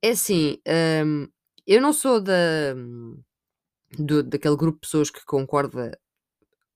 É 0.02 0.10
assim, 0.12 0.58
hum, 1.06 1.28
eu 1.68 1.82
não 1.82 1.94
sou 1.94 2.20
da 2.22 2.34
do 3.98 4.24
daquele 4.24 4.56
grupo 4.56 4.78
de 4.78 4.82
pessoas 4.82 5.10
que 5.10 5.24
concorda, 5.26 5.98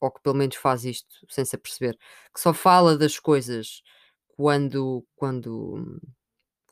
ou 0.02 0.12
que 0.12 0.22
pelo 0.22 0.36
menos 0.36 0.56
faz 0.58 0.86
isto 0.86 1.26
sem 1.30 1.46
se 1.46 1.56
aperceber, 1.56 1.98
que 2.34 2.40
só 2.42 2.54
fala 2.54 2.98
das 2.98 3.20
coisas 3.20 3.82
quando 4.30 5.06
quando 5.16 6.02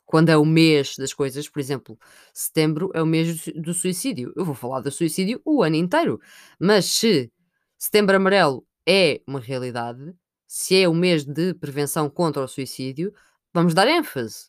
quando 0.06 0.28
é 0.30 0.36
o 0.36 0.44
mês 0.44 0.96
das 0.98 1.12
coisas, 1.14 1.48
por 1.48 1.60
exemplo, 1.60 1.98
setembro 2.32 2.90
é 2.94 3.02
o 3.02 3.06
mês 3.06 3.28
do 3.28 3.38
sui 3.38 3.52
do 3.54 3.74
suicídio. 3.74 4.32
Eu 4.36 4.44
vou 4.44 4.54
falar 4.54 4.80
do 4.80 4.90
suicídio 4.90 5.40
o 5.44 5.62
ano 5.62 5.76
inteiro, 5.76 6.20
mas 6.58 6.86
se 6.86 7.32
Setembro 7.78 8.16
Amarelo 8.16 8.66
é 8.86 9.20
uma 9.26 9.40
realidade, 9.40 10.14
se 10.46 10.80
é 10.80 10.88
o 10.88 10.94
mês 10.94 11.24
de 11.24 11.52
prevenção 11.54 12.08
contra 12.08 12.42
o 12.42 12.48
suicídio, 12.48 13.12
vamos 13.52 13.74
dar 13.74 13.86
ênfase. 13.88 14.48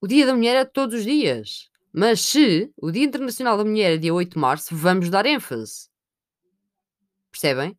O 0.00 0.06
Dia 0.06 0.26
da 0.26 0.34
Mulher 0.34 0.56
é 0.56 0.64
todos 0.64 1.00
os 1.00 1.04
dias. 1.04 1.70
Mas 1.92 2.22
se 2.22 2.72
o 2.76 2.90
Dia 2.90 3.04
Internacional 3.04 3.58
da 3.58 3.64
Mulher 3.64 3.92
é 3.92 3.96
dia 3.98 4.14
8 4.14 4.32
de 4.32 4.38
março, 4.38 4.74
vamos 4.74 5.10
dar 5.10 5.26
ênfase. 5.26 5.88
Percebem? 7.30 7.76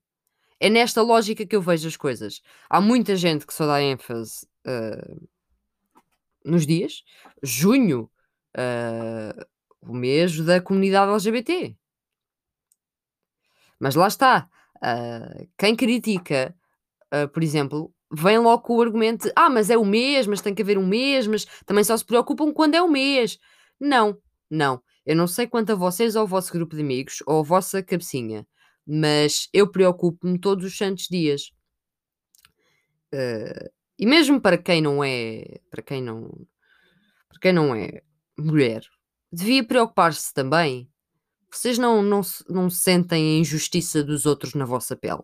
É 0.59 0.69
nesta 0.69 1.01
lógica 1.01 1.45
que 1.45 1.55
eu 1.55 1.61
vejo 1.61 1.87
as 1.87 1.97
coisas. 1.97 2.41
Há 2.69 2.79
muita 2.79 3.15
gente 3.15 3.45
que 3.45 3.53
só 3.53 3.65
dá 3.65 3.81
ênfase 3.81 4.45
uh, 4.67 5.27
nos 6.45 6.65
dias. 6.65 7.03
Junho, 7.41 8.09
uh, 8.55 9.45
o 9.81 9.93
mês 9.93 10.39
da 10.39 10.61
comunidade 10.61 11.11
LGBT. 11.11 11.75
Mas 13.79 13.95
lá 13.95 14.07
está. 14.07 14.47
Uh, 14.77 15.49
quem 15.57 15.75
critica, 15.75 16.55
por 17.33 17.43
exemplo, 17.43 17.93
vem 18.11 18.37
logo 18.37 18.63
com 18.63 18.77
o 18.77 18.81
argumento: 18.81 19.29
ah, 19.35 19.49
mas 19.49 19.69
é 19.69 19.77
o 19.77 19.85
mês, 19.85 20.27
mas 20.27 20.39
tem 20.39 20.53
que 20.53 20.61
haver 20.61 20.77
um 20.77 20.87
mês, 20.87 21.27
mas 21.27 21.45
também 21.65 21.83
só 21.83 21.97
se 21.97 22.05
preocupam 22.05 22.53
quando 22.53 22.75
é 22.75 22.81
o 22.81 22.89
mês. 22.89 23.37
Não, 23.79 24.17
não. 24.49 24.81
Eu 25.05 25.15
não 25.15 25.27
sei 25.27 25.47
quanto 25.47 25.71
a 25.71 25.75
vocês 25.75 26.15
ou 26.15 26.21
ao 26.21 26.27
vosso 26.27 26.51
grupo 26.51 26.75
de 26.75 26.81
amigos 26.81 27.21
ou 27.25 27.39
a 27.39 27.43
vossa 27.43 27.83
cabecinha, 27.83 28.47
mas 28.85 29.49
eu 29.53 29.69
preocupo-me 29.69 30.39
todos 30.39 30.65
os 30.65 30.77
santos 30.77 31.07
dias. 31.09 31.51
Uh, 33.13 33.69
e 33.99 34.05
mesmo 34.05 34.41
para 34.41 34.57
quem 34.57 34.81
não 34.81 35.03
é, 35.03 35.59
para 35.69 35.81
quem 35.81 36.01
não, 36.01 36.47
para 37.29 37.39
quem 37.39 37.53
não 37.53 37.75
é 37.75 38.01
mulher, 38.37 38.83
devia 39.31 39.63
preocupar-se 39.65 40.33
também. 40.33 40.89
Vocês 41.51 41.77
não, 41.77 42.01
não, 42.01 42.21
não 42.49 42.69
sentem 42.69 43.35
a 43.35 43.39
injustiça 43.39 44.03
dos 44.03 44.25
outros 44.25 44.55
na 44.55 44.65
vossa 44.65 44.95
pele. 44.95 45.21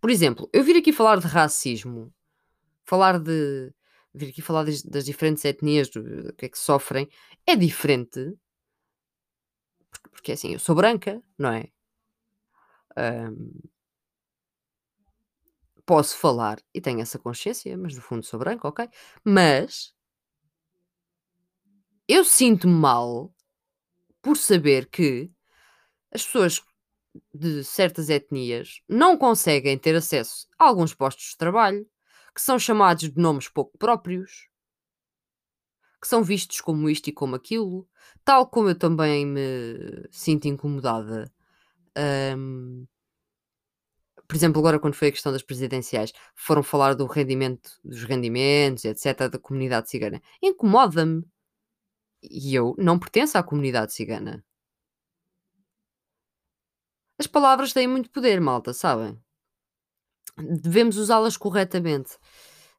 Por 0.00 0.10
exemplo, 0.10 0.48
eu 0.52 0.64
vir 0.64 0.76
aqui 0.76 0.92
falar 0.92 1.18
de 1.18 1.26
racismo, 1.26 2.12
falar 2.84 3.18
de. 3.18 3.72
Vir 4.14 4.30
aqui 4.30 4.42
falar 4.42 4.64
das, 4.64 4.82
das 4.82 5.04
diferentes 5.04 5.44
etnias, 5.44 5.88
do, 5.88 6.32
que 6.34 6.46
é 6.46 6.48
que 6.48 6.58
sofrem, 6.58 7.08
é 7.46 7.56
diferente. 7.56 8.36
Porque, 9.90 10.08
porque 10.10 10.32
assim, 10.32 10.52
eu 10.52 10.58
sou 10.58 10.74
branca, 10.74 11.22
não 11.38 11.52
é? 11.52 11.68
Um, 12.96 13.60
posso 15.86 16.16
falar 16.18 16.58
e 16.74 16.80
tenho 16.80 17.00
essa 17.00 17.18
consciência, 17.18 17.76
mas 17.78 17.94
no 17.94 18.02
fundo 18.02 18.22
sou 18.22 18.38
branca, 18.38 18.68
ok? 18.68 18.88
Mas 19.24 19.94
eu 22.06 22.24
sinto-me 22.24 22.74
mal 22.74 23.32
por 24.20 24.36
saber 24.36 24.86
que 24.90 25.30
as 26.12 26.24
pessoas 26.24 26.62
de 27.32 27.64
certas 27.64 28.10
etnias 28.10 28.82
não 28.88 29.16
conseguem 29.16 29.78
ter 29.78 29.94
acesso 29.94 30.46
a 30.58 30.66
alguns 30.66 30.94
postos 30.94 31.30
de 31.30 31.36
trabalho, 31.36 31.88
que 32.38 32.42
são 32.42 32.56
chamados 32.56 33.10
de 33.10 33.20
nomes 33.20 33.48
pouco 33.48 33.76
próprios, 33.76 34.48
que 36.00 36.06
são 36.06 36.22
vistos 36.22 36.60
como 36.60 36.88
isto 36.88 37.08
e 37.08 37.12
como 37.12 37.34
aquilo, 37.34 37.84
tal 38.24 38.48
como 38.48 38.68
eu 38.68 38.78
também 38.78 39.26
me 39.26 40.06
sinto 40.08 40.46
incomodada. 40.46 41.32
Um, 42.36 42.86
por 44.28 44.36
exemplo, 44.36 44.60
agora 44.60 44.78
quando 44.78 44.94
foi 44.94 45.08
a 45.08 45.10
questão 45.10 45.32
das 45.32 45.42
presidenciais, 45.42 46.12
foram 46.36 46.62
falar 46.62 46.94
do 46.94 47.06
rendimento, 47.06 47.72
dos 47.84 48.04
rendimentos, 48.04 48.84
etc., 48.84 49.28
da 49.28 49.38
comunidade 49.40 49.90
cigana. 49.90 50.22
Incomoda-me. 50.40 51.24
E 52.22 52.54
eu 52.54 52.76
não 52.78 53.00
pertenço 53.00 53.36
à 53.36 53.42
comunidade 53.42 53.92
cigana. 53.92 54.44
As 57.18 57.26
palavras 57.26 57.72
têm 57.72 57.88
muito 57.88 58.10
poder, 58.10 58.40
malta, 58.40 58.72
sabem? 58.72 59.20
Devemos 60.38 60.96
usá-las 60.96 61.36
corretamente 61.36 62.16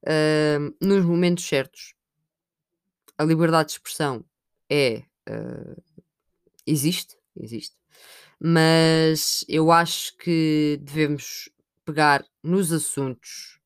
uh, 0.03 0.75
nos 0.81 1.05
momentos 1.05 1.45
certos. 1.45 1.93
A 3.17 3.23
liberdade 3.23 3.69
de 3.69 3.73
expressão 3.73 4.23
é. 4.69 5.03
Uh, 5.29 5.81
existe, 6.65 7.17
existe. 7.35 7.75
Mas 8.39 9.43
eu 9.47 9.71
acho 9.71 10.15
que 10.17 10.79
devemos 10.81 11.49
pegar 11.83 12.23
nos 12.41 12.71
assuntos 12.71 13.59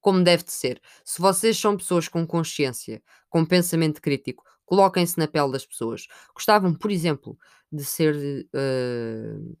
como 0.00 0.22
deve 0.22 0.44
de 0.44 0.52
ser. 0.52 0.80
Se 1.04 1.20
vocês 1.20 1.58
são 1.58 1.76
pessoas 1.76 2.06
com 2.06 2.24
consciência, 2.24 3.02
com 3.28 3.44
pensamento 3.44 4.00
crítico, 4.00 4.44
coloquem-se 4.64 5.18
na 5.18 5.26
pele 5.26 5.50
das 5.50 5.66
pessoas. 5.66 6.06
Gostavam, 6.32 6.72
por 6.72 6.92
exemplo, 6.92 7.36
de 7.72 7.84
ser 7.84 8.14
uh, 8.54 9.56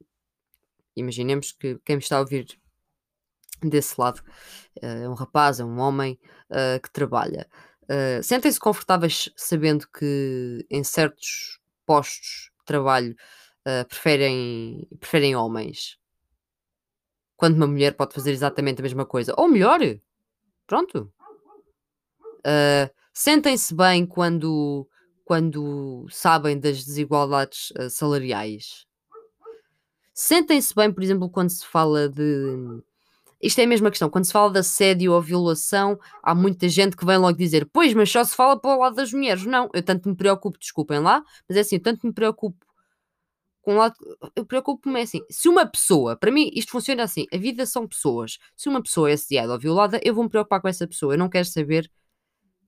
imaginemos 0.94 1.50
que 1.50 1.78
quem 1.84 1.96
me 1.96 2.02
está 2.02 2.16
a 2.16 2.20
ouvir 2.20 2.46
desse 3.62 4.00
lado 4.00 4.20
uh, 4.82 4.86
é 4.86 5.08
um 5.08 5.14
rapaz, 5.14 5.60
é 5.60 5.64
um 5.64 5.78
homem 5.78 6.18
uh, 6.50 6.80
que 6.80 6.90
trabalha. 6.90 7.48
Uh, 7.84 8.22
Sentem-se 8.22 8.58
confortáveis 8.58 9.30
sabendo 9.36 9.86
que 9.88 10.66
em 10.70 10.82
certos 10.82 11.60
postos 11.84 12.50
de 12.58 12.64
trabalho 12.64 13.14
preferem, 13.88 14.88
preferem 15.00 15.34
homens. 15.34 15.98
Quando 17.36 17.56
uma 17.56 17.66
mulher 17.66 17.96
pode 17.96 18.14
fazer 18.14 18.30
exatamente 18.30 18.78
a 18.78 18.82
mesma 18.82 19.04
coisa. 19.04 19.34
Ou 19.36 19.48
melhor, 19.48 19.80
pronto. 20.68 21.12
Sentem-se 23.12 23.74
bem 23.74 24.06
quando, 24.06 24.88
quando 25.24 26.06
sabem 26.10 26.60
das 26.60 26.84
desigualdades 26.84 27.72
salariais 27.90 28.86
Sentem-se 30.18 30.74
bem, 30.74 30.90
por 30.90 31.02
exemplo, 31.02 31.28
quando 31.28 31.50
se 31.50 31.66
fala 31.66 32.08
de. 32.08 32.82
Isto 33.40 33.60
é 33.60 33.64
a 33.64 33.66
mesma 33.66 33.90
questão. 33.90 34.08
Quando 34.08 34.24
se 34.24 34.32
fala 34.32 34.50
de 34.52 34.58
assédio 34.60 35.12
ou 35.12 35.20
violação, 35.20 35.98
há 36.22 36.34
muita 36.34 36.68
gente 36.68 36.96
que 36.96 37.04
vem 37.04 37.18
logo 37.18 37.36
dizer: 37.36 37.68
Pois, 37.72 37.92
mas 37.94 38.10
só 38.10 38.24
se 38.24 38.34
fala 38.34 38.58
para 38.58 38.74
o 38.74 38.78
lado 38.80 38.96
das 38.96 39.12
mulheres. 39.12 39.44
Não, 39.44 39.68
eu 39.74 39.82
tanto 39.82 40.08
me 40.08 40.16
preocupo, 40.16 40.58
desculpem 40.58 40.98
lá, 41.00 41.22
mas 41.48 41.56
é 41.58 41.60
assim, 41.60 41.76
eu 41.76 41.82
tanto 41.82 42.06
me 42.06 42.12
preocupo 42.12 42.56
com 43.62 43.74
o 43.74 43.78
lado. 43.78 43.94
Eu 44.34 44.44
preocupo-me 44.44 45.00
é 45.00 45.02
assim: 45.02 45.20
se 45.30 45.48
uma 45.48 45.66
pessoa, 45.66 46.16
para 46.16 46.30
mim, 46.30 46.50
isto 46.54 46.72
funciona 46.72 47.02
assim: 47.02 47.26
a 47.32 47.36
vida 47.36 47.66
são 47.66 47.86
pessoas. 47.86 48.38
Se 48.56 48.68
uma 48.68 48.82
pessoa 48.82 49.10
é 49.10 49.14
assediada 49.14 49.52
ou 49.52 49.58
violada, 49.58 50.00
eu 50.02 50.14
vou 50.14 50.24
me 50.24 50.30
preocupar 50.30 50.60
com 50.60 50.68
essa 50.68 50.86
pessoa. 50.86 51.14
Eu 51.14 51.18
não 51.18 51.28
quero 51.28 51.46
saber 51.46 51.90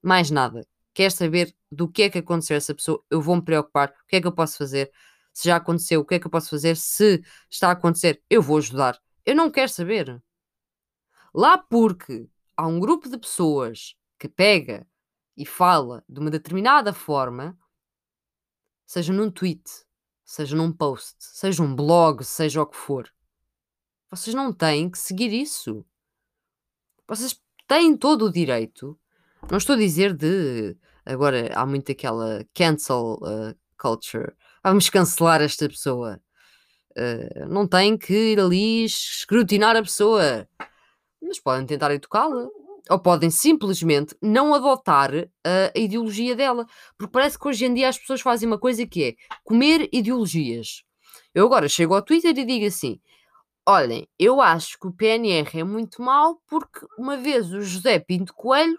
mais 0.03 0.31
nada. 0.31 0.67
Quero 0.95 1.13
saber 1.13 1.55
do 1.71 1.89
que 1.89 2.03
é 2.03 2.11
que 2.11 2.19
aconteceu 2.19 2.57
a 2.57 2.59
essa 2.59 2.75
pessoa. 2.75 3.03
Eu 3.11 3.21
vou 3.23 3.37
me 3.37 3.43
preocupar. 3.43 3.91
O 3.91 4.07
que 4.09 4.17
é 4.17 4.21
que 4.21 4.27
eu 4.27 4.33
posso 4.33 4.59
fazer? 4.59 4.91
se 5.39 5.47
já 5.47 5.57
aconteceu, 5.57 6.01
o 6.01 6.05
que 6.05 6.17
é 6.17 6.19
que 6.19 6.27
eu 6.27 6.31
posso 6.33 6.51
fazer? 6.51 6.77
Se 6.77 7.23
está 7.49 7.69
a 7.69 7.73
acontecer, 7.73 8.21
eu 8.29 8.43
vou 8.43 8.59
ajudar. 8.59 8.99
Eu 9.25 9.37
não 9.37 9.53
quero 9.53 9.69
saber. 9.69 10.21
Lá 11.39 11.57
porque 11.57 12.29
há 12.57 12.67
um 12.67 12.81
grupo 12.81 13.09
de 13.09 13.17
pessoas 13.17 13.95
que 14.19 14.29
pega 14.29 14.85
e 15.37 15.47
fala 15.47 16.03
de 16.09 16.19
uma 16.19 16.33
determinada 16.33 16.93
forma, 16.93 17.57
seja 18.85 19.13
num 19.13 19.31
tweet, 19.31 19.63
seja 20.25 20.57
num 20.57 20.73
post, 20.73 21.15
seja 21.21 21.63
um 21.63 21.77
blog, 21.77 22.25
seja 22.25 22.61
o 22.61 22.67
que 22.67 22.77
for, 22.77 23.09
vocês 24.11 24.35
não 24.35 24.53
têm 24.53 24.91
que 24.91 24.99
seguir 24.99 25.33
isso. 25.33 25.87
Vocês 27.07 27.41
têm 27.69 27.97
todo 27.97 28.25
o 28.25 28.33
direito. 28.33 28.99
Não 29.49 29.59
estou 29.59 29.77
a 29.77 29.79
dizer 29.79 30.15
de. 30.15 30.77
Agora 31.07 31.53
há 31.55 31.65
muito 31.65 31.93
aquela 31.93 32.45
cancel 32.53 33.17
uh, 33.23 33.57
culture 33.81 34.35
vamos 34.61 34.91
cancelar 34.91 35.41
esta 35.41 35.69
pessoa. 35.69 36.21
Uh, 36.97 37.47
não 37.49 37.65
tem 37.65 37.97
que 37.97 38.33
ir 38.33 38.41
ali 38.41 38.85
escrutinar 38.85 39.77
a 39.77 39.83
pessoa. 39.83 40.49
Mas 41.23 41.41
podem 41.41 41.67
tentar 41.67 41.91
educá-la. 41.93 42.49
Ou 42.91 42.99
podem 42.99 43.31
simplesmente 43.31 44.17
não 44.23 44.55
adotar 44.55 45.11
a 45.15 45.79
ideologia 45.79 46.35
dela. 46.35 46.67
Porque 46.97 47.13
parece 47.13 47.39
que 47.39 47.47
hoje 47.47 47.67
em 47.67 47.75
dia 47.75 47.89
as 47.89 47.99
pessoas 47.99 48.21
fazem 48.21 48.47
uma 48.47 48.59
coisa 48.59 48.87
que 48.87 49.05
é 49.05 49.15
comer 49.45 49.89
ideologias. 49.93 50.83
Eu 51.35 51.47
agora 51.47 51.69
chego 51.69 51.95
ao 51.95 52.03
Twitter 52.03 52.37
e 52.37 52.45
digo 52.45 52.67
assim: 52.67 53.01
olhem, 53.67 54.09
eu 54.19 54.41
acho 54.41 54.79
que 54.79 54.87
o 54.87 54.93
PNR 54.93 55.61
é 55.61 55.65
muito 55.65 56.01
mau 56.01 56.41
porque 56.47 56.87
uma 56.99 57.17
vez 57.17 57.53
o 57.53 57.61
José 57.61 57.99
Pinto 57.99 58.33
Coelho 58.35 58.79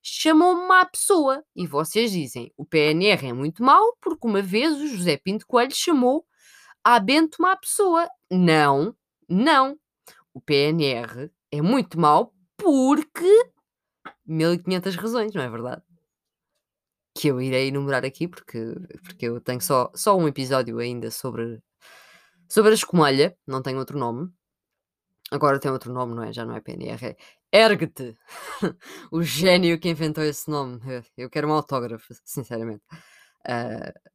chamou-me 0.00 0.66
má 0.66 0.84
pessoa. 0.84 1.44
E 1.56 1.66
vocês 1.66 2.12
dizem, 2.12 2.52
o 2.56 2.64
PNR 2.64 3.26
é 3.26 3.32
muito 3.32 3.62
mau 3.62 3.96
porque 4.00 4.26
uma 4.26 4.40
vez 4.40 4.76
o 4.76 4.86
José 4.86 5.16
Pinto 5.16 5.46
Coelho 5.46 5.74
chamou 5.74 6.24
a 6.84 7.00
Bento 7.00 7.42
má 7.42 7.56
pessoa. 7.56 8.08
Não, 8.30 8.94
não. 9.28 9.76
O 10.32 10.40
PNR 10.40 11.30
é 11.50 11.62
muito 11.62 11.98
mau 11.98 12.34
porque 12.56 13.50
1500 14.26 14.96
razões, 14.96 15.34
não 15.34 15.42
é 15.42 15.48
verdade? 15.48 15.82
Que 17.14 17.28
eu 17.28 17.40
irei 17.40 17.68
enumerar 17.68 18.04
aqui 18.04 18.28
porque, 18.28 18.74
porque 19.02 19.26
eu 19.26 19.40
tenho 19.40 19.60
só, 19.60 19.90
só 19.94 20.16
um 20.16 20.28
episódio 20.28 20.78
ainda 20.78 21.10
sobre, 21.10 21.62
sobre 22.48 22.72
a 22.72 22.74
escumalha, 22.74 23.36
não 23.46 23.62
tem 23.62 23.76
outro 23.76 23.98
nome. 23.98 24.30
Agora 25.30 25.60
tem 25.60 25.70
outro 25.70 25.92
nome, 25.92 26.14
não 26.14 26.22
é? 26.22 26.32
Já 26.32 26.44
não 26.44 26.56
é 26.56 26.60
PNR, 26.60 27.04
é 27.04 27.16
Ergue-te! 27.52 28.16
o 29.10 29.22
gênio 29.22 29.78
que 29.78 29.88
inventou 29.88 30.24
esse 30.24 30.50
nome. 30.50 30.80
Eu 31.16 31.30
quero 31.30 31.48
um 31.48 31.52
autógrafo, 31.52 32.14
sinceramente. 32.24 32.82
Uh, 33.46 34.10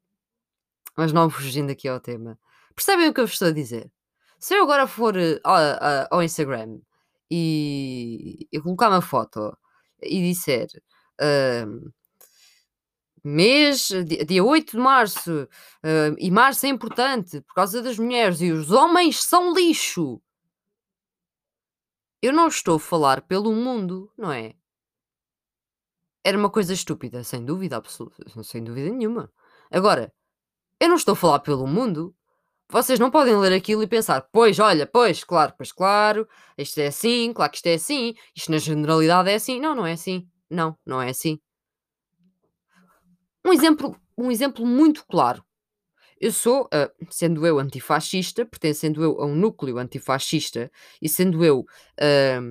mas 0.96 1.12
não 1.12 1.30
fugindo 1.30 1.72
aqui 1.72 1.88
ao 1.88 2.00
tema. 2.00 2.40
Percebem 2.76 3.10
o 3.10 3.14
que 3.14 3.20
eu 3.20 3.26
vos 3.26 3.34
estou 3.34 3.48
a 3.50 3.52
dizer? 3.52 3.92
Se 4.40 4.56
eu 4.56 4.64
agora 4.64 4.88
for 4.88 5.16
uh, 5.16 5.38
uh, 5.38 6.08
ao 6.12 6.24
Instagram 6.24 6.80
e, 8.52 8.60
colocar 8.62 8.90
uma 8.90 9.02
foto 9.02 9.58
e 10.02 10.22
disser 10.22 10.68
mês, 13.24 13.88
di 14.06 14.26
dia 14.26 14.44
8 14.44 14.72
de 14.74 14.78
março, 14.78 15.48
hã, 15.84 16.16
e 16.20 16.30
março 16.30 16.66
é 16.66 16.70
importante 16.70 17.42
por 17.42 17.54
causa 17.56 17.82
das 17.82 17.98
mulheres 17.98 18.42
e 18.42 18.52
os 18.52 18.72
homens 18.72 19.24
são 19.24 19.54
lixo. 19.54 20.22
Eu 22.22 22.34
não 22.34 22.48
estou 22.48 22.76
a 22.78 22.80
falar 22.80 23.22
pelo 23.22 23.54
mundo, 23.54 24.12
não 24.18 24.32
é? 24.32 24.56
Era 26.24 26.38
uma 26.38 26.50
coisa 26.50 26.74
estúpida, 26.74 27.24
sem 27.24 27.44
dúvida 27.44 27.78
absoluta, 27.78 28.24
sem 28.44 28.64
dúvida 28.64 28.90
nenhuma. 28.90 29.32
Agora, 29.72 30.14
eu 30.80 30.90
não 30.90 30.96
estou 30.96 31.14
a 31.14 31.16
falar 31.16 31.40
pelo 31.40 31.68
mundo. 31.68 32.16
Vocês 32.70 33.00
não 33.00 33.12
podem 33.12 33.36
ler 33.38 33.54
aquilo 33.54 33.84
e 33.84 33.88
pensar: 33.88 34.22
"Pois, 34.32 34.58
olha, 34.60 34.86
pois, 34.88 35.24
claro, 35.24 35.54
pois 35.58 35.72
claro, 35.72 36.28
isto 36.58 36.80
é 36.80 36.88
assim, 36.88 37.32
claro 37.34 37.52
que 37.52 37.58
isto 37.58 37.68
é 37.68 37.74
assim, 37.76 38.14
isto 38.36 38.52
na 38.52 38.58
generalidade 38.58 39.30
é 39.30 39.36
assim". 39.36 39.60
Não, 39.60 39.76
não 39.76 39.86
é 39.86 39.94
assim. 39.94 40.28
Não, 40.50 40.78
não 40.86 41.02
é 41.02 41.10
assim. 41.10 41.40
Um 43.46 43.52
exemplo 43.54 43.96
um 44.18 44.30
exemplo 44.32 44.64
muito 44.66 45.04
claro. 45.08 45.44
Eu 46.22 46.32
sou, 46.32 46.70
hã, 46.74 46.90
sendo 47.10 47.46
eu 47.48 47.60
antifascista, 47.60 48.46
pertencendo 48.46 49.04
eu 49.04 49.22
a 49.22 49.26
um 49.28 49.36
núcleo 49.36 49.78
antifascista 49.80 50.72
e 51.02 51.10
sendo 51.10 51.44
eu, 51.46 51.66
hã, 52.02 52.42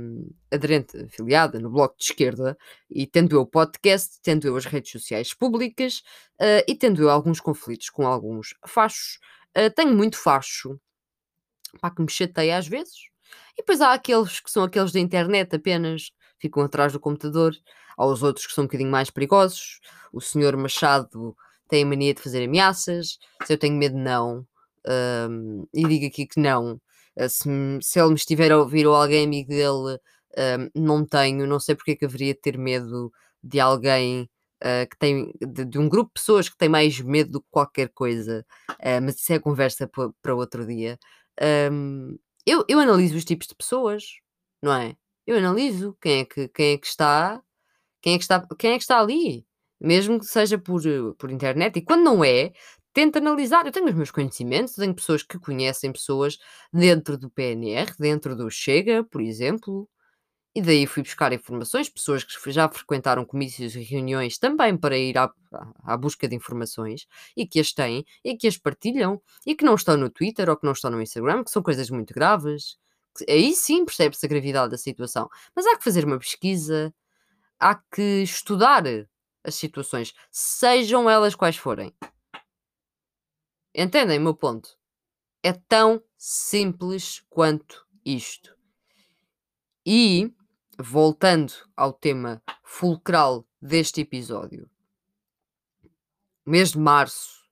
aderente 0.53 0.97
afiliada 0.99 1.61
no 1.61 1.71
Bloco 1.71 1.97
de 1.99 2.05
Esquerda 2.05 2.59
e 2.91 3.07
tendo 3.07 3.37
eu 3.37 3.47
podcast, 3.47 4.21
tendo 4.23 4.47
eu 4.49 4.57
as 4.57 4.67
redes 4.67 4.93
sociais 4.93 5.35
públicas, 5.35 6.03
hã, 6.41 6.63
e 6.69 6.75
tendo 6.77 7.03
eu 7.03 7.11
alguns 7.11 7.41
conflitos 7.41 7.91
com 7.91 8.07
alguns 8.07 8.55
fachos, 8.67 9.19
hã, 9.57 9.71
tenho 9.71 9.95
muito 9.97 10.17
facho, 10.19 10.79
pá, 11.81 11.91
que 11.91 12.03
me 12.03 12.11
chateia 12.11 12.59
às 12.59 12.67
vezes. 12.67 12.95
E 13.55 13.63
depois 13.63 13.81
há 13.81 13.93
aqueles 13.93 14.41
que 14.41 14.51
são 14.51 14.65
aqueles 14.65 14.93
da 14.93 15.01
internet 15.01 15.55
apenas, 15.57 16.11
ficam 16.39 16.63
atrás 16.63 16.93
do 16.93 17.01
computador. 17.01 17.55
Há 17.97 18.07
os 18.07 18.23
outros 18.23 18.47
que 18.47 18.53
são 18.53 18.65
um 18.65 18.67
bocadinho 18.67 18.91
mais 18.91 19.11
perigosos. 19.11 19.81
O 20.13 20.21
senhor 20.21 20.57
Machado 20.57 21.37
tem 21.69 21.85
a 21.85 21.87
mania 21.87 22.15
de 22.15 22.23
fazer 22.23 22.45
ameaças. 22.45 23.19
Se 23.45 23.53
eu 23.53 23.59
tenho 23.59 23.77
medo, 23.77 23.97
não. 23.97 24.47
Hum, 25.31 25.67
e 25.73 25.87
digo 25.87 26.07
aqui 26.07 26.27
que 26.27 26.41
não. 26.41 26.81
Uh, 27.17 27.29
se, 27.29 27.49
se 27.83 28.01
ele 28.01 28.11
me 28.11 28.15
estiver 28.17 28.51
a 28.53 28.59
ouvir 28.59 28.87
ou 28.87 28.95
alguém 28.95 29.25
amigo 29.25 29.51
dele, 29.51 29.99
hum, 30.37 30.71
não 30.75 31.05
tenho. 31.07 31.47
Não 31.47 31.61
sei 31.61 31.75
porque 31.75 31.93
é 31.93 31.97
que 31.97 32.05
haveria 32.05 32.35
de 32.35 32.41
ter 32.41 32.59
medo 32.59 33.13
de 33.43 33.61
alguém 33.61 34.29
uh, 34.63 34.89
que 34.89 34.97
tem. 34.99 35.33
De, 35.41 35.65
de 35.65 35.79
um 35.79 35.89
grupo 35.89 36.09
de 36.11 36.21
pessoas 36.21 36.49
que 36.49 36.57
tem 36.57 36.69
mais 36.69 37.01
medo 37.01 37.33
do 37.33 37.41
que 37.43 37.49
qualquer 37.51 37.89
coisa. 37.91 38.45
Uh, 38.73 39.03
mas 39.03 39.17
isso 39.17 39.33
é 39.33 39.39
conversa 39.39 39.87
pa- 39.89 40.13
para 40.23 40.35
outro 40.35 40.67
dia. 40.67 40.99
Hum, 41.71 42.19
eu, 42.47 42.65
eu 42.69 42.79
analiso 42.81 43.17
os 43.17 43.25
tipos 43.25 43.47
de 43.47 43.55
pessoas, 43.55 44.05
não 44.63 44.73
é? 44.75 44.97
Eu 45.27 45.37
analiso 45.39 45.97
quem 46.01 46.21
é 46.21 46.25
que, 46.25 46.49
quem 46.49 46.73
é 46.75 46.79
que 46.79 46.87
está 46.87 47.43
quem 48.03 48.15
é 48.15 48.19
que 48.19 48.25
está, 48.25 48.47
quem 48.59 48.73
é 48.73 48.77
que 48.77 48.83
está 48.83 49.01
ali, 49.01 49.47
mesmo 49.81 50.19
que 50.19 50.27
seja 50.27 50.59
por, 50.59 50.83
por 51.19 51.31
internet, 51.31 51.79
e 51.79 51.83
quando 51.83 52.03
não 52.05 52.25
é, 52.25 52.53
tento 52.93 53.17
analisar. 53.17 53.67
Eu 53.67 53.73
tenho 53.73 53.87
os 53.87 53.95
meus 53.95 54.11
conhecimentos, 54.11 54.75
tenho 54.75 54.95
pessoas 54.95 55.23
que 55.23 55.39
conhecem 55.39 55.93
pessoas 55.93 56.39
dentro 56.73 57.17
do 57.17 57.31
PNR, 57.31 57.93
dentro 57.99 58.37
do 58.37 58.51
Chega, 58.51 59.05
por 59.05 59.21
exemplo, 59.23 59.89
e 60.55 60.61
daí 60.61 60.87
fui 60.87 61.03
buscar 61.03 61.33
informações, 61.33 61.89
pessoas 61.89 62.25
que 62.25 62.53
já 62.53 62.69
frequentaram 62.69 63.25
comícios 63.25 63.75
e 63.75 63.83
reuniões 63.83 64.39
também 64.39 64.77
para 64.77 64.97
ir 64.99 65.17
à, 65.17 65.33
à- 65.85 65.97
busca 65.97 66.29
de 66.29 66.37
informações 66.37 67.07
e 67.37 67.47
que 67.47 67.59
as 67.59 67.73
têm 67.73 68.05
e 68.25 68.37
que 68.37 68.47
as 68.47 68.59
partilham 68.59 69.21
e 69.47 69.55
que 69.55 69.65
não 69.65 69.75
estão 69.75 69.97
no 69.97 70.11
Twitter 70.11 70.49
ou 70.51 70.57
que 70.57 70.65
não 70.67 70.73
estão 70.73 70.91
no 70.91 71.01
Instagram, 71.01 71.43
que 71.45 71.51
são 71.51 71.63
coisas 71.63 71.89
muito 71.91 72.13
graves. 72.13 72.77
Aí 73.29 73.55
sim 73.55 73.85
percebe-se 73.85 74.25
a 74.27 74.29
gravidade 74.29 74.71
da 74.71 74.79
situação. 74.79 75.29
Mas 75.57 75.67
há 75.67 75.77
que 75.77 75.85
fazer 75.85 76.05
uma 76.05 76.19
pesquisa, 76.19 76.95
há 77.59 77.75
que 77.75 78.23
estudar 78.23 78.85
as 79.45 79.55
situações, 79.55 80.15
sejam 80.31 81.09
elas 81.09 81.35
quais 81.35 81.57
forem. 81.57 81.95
Entendem 83.75 84.19
o 84.19 84.23
meu 84.23 84.35
ponto? 84.35 84.77
É 85.43 85.53
tão 85.53 86.03
simples 86.17 87.25
quanto 87.31 87.87
isto. 88.05 88.55
E, 89.85 90.33
voltando 90.79 91.53
ao 91.77 91.93
tema 91.93 92.43
fulcral 92.63 93.47
deste 93.61 94.01
episódio, 94.01 94.69
mês 96.45 96.73
de 96.73 96.79
março 96.79 97.43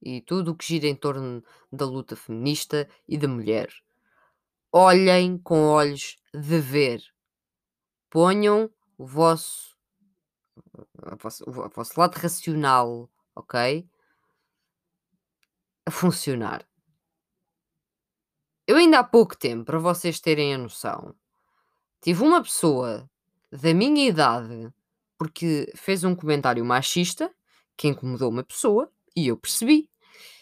e 0.00 0.20
tudo 0.20 0.52
o 0.52 0.54
que 0.56 0.66
gira 0.66 0.86
em 0.86 0.94
torno 0.94 1.42
da 1.72 1.84
luta 1.84 2.14
feminista 2.14 2.88
e 3.06 3.18
da 3.18 3.26
mulher, 3.26 3.68
olhem 4.72 5.38
com 5.38 5.66
olhos 5.66 6.18
de 6.32 6.60
ver. 6.60 7.02
Ponham 8.10 8.70
o 8.96 9.06
vosso, 9.06 9.76
vosso, 11.20 11.44
o 11.48 11.52
vo- 11.52 11.66
o 11.66 11.70
vosso 11.70 11.98
lado 11.98 12.14
racional, 12.16 13.10
ok? 13.34 13.88
A 15.86 15.90
funcionar. 15.90 16.66
Eu 18.66 18.76
ainda 18.76 18.98
há 18.98 19.04
pouco 19.04 19.36
tempo, 19.36 19.64
para 19.64 19.78
vocês 19.78 20.20
terem 20.20 20.54
a 20.54 20.58
noção, 20.58 21.14
tive 22.08 22.22
uma 22.22 22.42
pessoa 22.42 23.06
da 23.52 23.74
minha 23.74 24.08
idade, 24.08 24.72
porque 25.18 25.70
fez 25.76 26.04
um 26.04 26.14
comentário 26.14 26.64
machista 26.64 27.30
que 27.76 27.86
incomodou 27.86 28.30
uma 28.30 28.42
pessoa, 28.42 28.90
e 29.14 29.28
eu 29.28 29.36
percebi. 29.36 29.90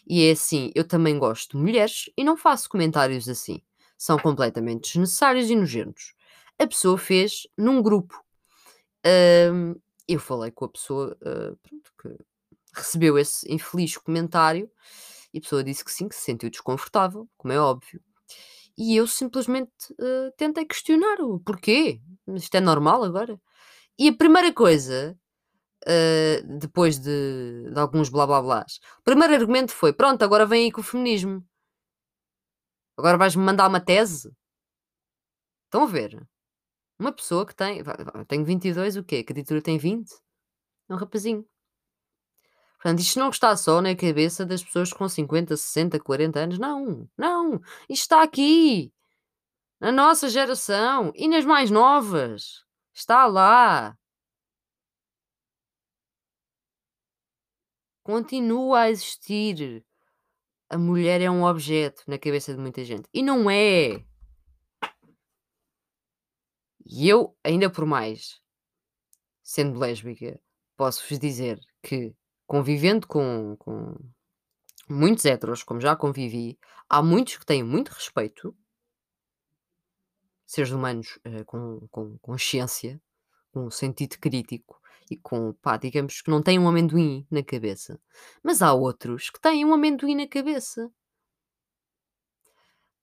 E 0.07 0.29
é 0.29 0.31
assim, 0.31 0.70
eu 0.76 0.87
também 0.87 1.18
gosto 1.18 1.57
de 1.57 1.64
mulheres 1.64 2.09
e 2.16 2.22
não 2.22 2.37
faço 2.37 2.68
comentários 2.68 3.29
assim. 3.29 3.61
São 3.98 4.16
completamente 4.16 4.92
desnecessários 4.92 5.50
e 5.50 5.57
nojentos. 5.57 6.14
A 6.57 6.68
pessoa 6.68 6.96
fez 6.96 7.48
num 7.59 7.83
grupo. 7.83 8.22
Hum, 9.52 9.74
eu 10.07 10.20
falei 10.20 10.52
com 10.52 10.66
a 10.66 10.68
pessoa 10.68 11.16
ah, 11.20 11.52
pronto, 11.64 11.92
que 12.00 12.24
recebeu 12.74 13.18
esse 13.18 13.52
infeliz 13.52 13.96
comentário 13.96 14.70
e 15.35 15.38
a 15.38 15.40
pessoa 15.40 15.64
disse 15.64 15.85
que 15.85 15.90
sim, 15.90 16.09
que 16.09 16.14
se 16.14 16.22
sentiu 16.22 16.48
desconfortável, 16.48 17.29
como 17.37 17.52
é 17.52 17.59
óbvio. 17.59 18.00
E 18.78 18.96
eu 18.96 19.06
simplesmente 19.06 19.72
ah, 20.00 20.30
tentei 20.36 20.64
questionar 20.66 21.20
o 21.20 21.40
porquê. 21.40 22.00
Isto 22.28 22.56
é 22.56 22.60
normal 22.60 23.04
agora? 23.04 23.40
E 23.98 24.08
a 24.08 24.16
primeira 24.16 24.52
coisa, 24.52 25.18
ah, 25.86 26.42
depois 26.60 26.98
de, 26.98 27.70
de 27.72 27.80
alguns 27.80 28.08
blá 28.10 28.26
blá 28.26 28.42
blás, 28.42 28.78
o 29.00 29.02
primeiro 29.04 29.34
argumento 29.34 29.72
foi: 29.72 29.92
pronto, 29.92 30.22
agora 30.24 30.46
vem 30.46 30.64
aí 30.66 30.72
com 30.72 30.80
o 30.82 30.84
feminismo. 30.84 31.44
Agora 32.98 33.16
vais-me 33.18 33.42
mandar 33.42 33.68
uma 33.68 33.80
tese? 33.80 34.30
Estão 35.66 35.84
a 35.84 35.86
ver? 35.86 36.26
Uma 36.98 37.12
pessoa 37.12 37.46
que 37.46 37.54
tem. 37.54 37.82
Tenho 38.28 38.44
22, 38.44 38.96
o 38.96 39.04
quê? 39.04 39.24
Que 39.24 39.32
a 39.32 39.36
ditadura 39.36 39.62
tem 39.62 39.78
20? 39.78 40.10
É 40.90 40.94
um 40.94 40.98
rapazinho. 40.98 41.46
Portanto, 42.87 43.01
isto 43.01 43.18
não 43.18 43.31
está 43.31 43.57
só 43.57 43.83
na 43.83 43.96
cabeça 43.96 44.46
das 44.46 44.62
pessoas 44.62 44.92
com 44.92 45.09
50, 45.09 45.57
60, 45.57 45.99
40 45.99 46.38
anos. 46.38 46.57
Não, 46.57 47.11
não. 47.18 47.55
Isto 47.88 48.03
está 48.03 48.22
aqui. 48.22 48.92
Na 49.81 49.90
nossa 49.90 50.29
geração 50.29 51.11
e 51.16 51.27
nas 51.27 51.44
mais 51.44 51.68
novas. 51.68 52.64
Está 52.94 53.27
lá. 53.27 53.99
Continua 58.05 58.83
a 58.83 58.90
existir. 58.90 59.85
A 60.70 60.79
mulher 60.79 61.20
é 61.20 61.29
um 61.29 61.42
objeto 61.42 62.05
na 62.07 62.20
cabeça 62.20 62.55
de 62.55 62.61
muita 62.61 62.85
gente. 62.85 63.09
E 63.12 63.20
não 63.20 63.51
é. 63.51 63.96
E 66.85 67.09
eu, 67.09 67.37
ainda 67.42 67.68
por 67.68 67.85
mais, 67.85 68.40
sendo 69.42 69.77
lésbica, 69.77 70.40
posso-vos 70.77 71.18
dizer 71.18 71.59
que 71.83 72.14
convivendo 72.46 73.06
com, 73.06 73.56
com 73.59 73.96
muitos 74.88 75.24
héteros, 75.24 75.62
como 75.62 75.80
já 75.80 75.96
convivi, 75.96 76.59
há 76.88 77.02
muitos 77.02 77.37
que 77.37 77.46
têm 77.46 77.62
muito 77.62 77.90
respeito, 77.90 78.56
seres 80.46 80.70
humanos 80.70 81.18
eh, 81.24 81.44
com, 81.44 81.87
com 81.90 82.18
consciência, 82.18 83.00
com 83.52 83.70
sentido 83.70 84.18
crítico 84.20 84.80
e 85.11 85.16
com, 85.16 85.52
pá, 85.54 85.76
digamos 85.76 86.20
que 86.22 86.30
não 86.30 86.42
têm 86.42 86.59
um 86.59 86.68
amendoim 86.68 87.26
na 87.30 87.42
cabeça. 87.42 88.00
Mas 88.42 88.62
há 88.62 88.72
outros 88.72 89.30
que 89.30 89.40
têm 89.40 89.64
um 89.64 89.74
amendoim 89.74 90.16
na 90.16 90.28
cabeça. 90.28 90.90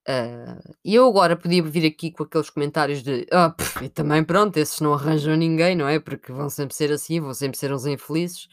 Ah, 0.05 0.59
e 0.83 0.95
eu 0.95 1.07
agora 1.07 1.35
podia 1.37 1.63
vir 1.63 1.85
aqui 1.87 2.11
com 2.11 2.23
aqueles 2.23 2.49
comentários 2.49 3.01
de 3.01 3.25
ah, 3.31 3.51
pff, 3.51 3.85
e 3.85 3.89
também 3.89 4.23
pronto, 4.23 4.57
esses 4.57 4.81
não 4.81 4.93
arranjam 4.93 5.35
ninguém, 5.37 5.75
não 5.75 5.87
é? 5.87 5.97
Porque 5.99 6.31
vão 6.31 6.49
sempre 6.49 6.75
ser 6.75 6.91
assim, 6.91 7.21
vão 7.21 7.33
sempre 7.33 7.57
ser 7.57 7.71
uns 7.73 7.85
infelizes. 7.85 8.47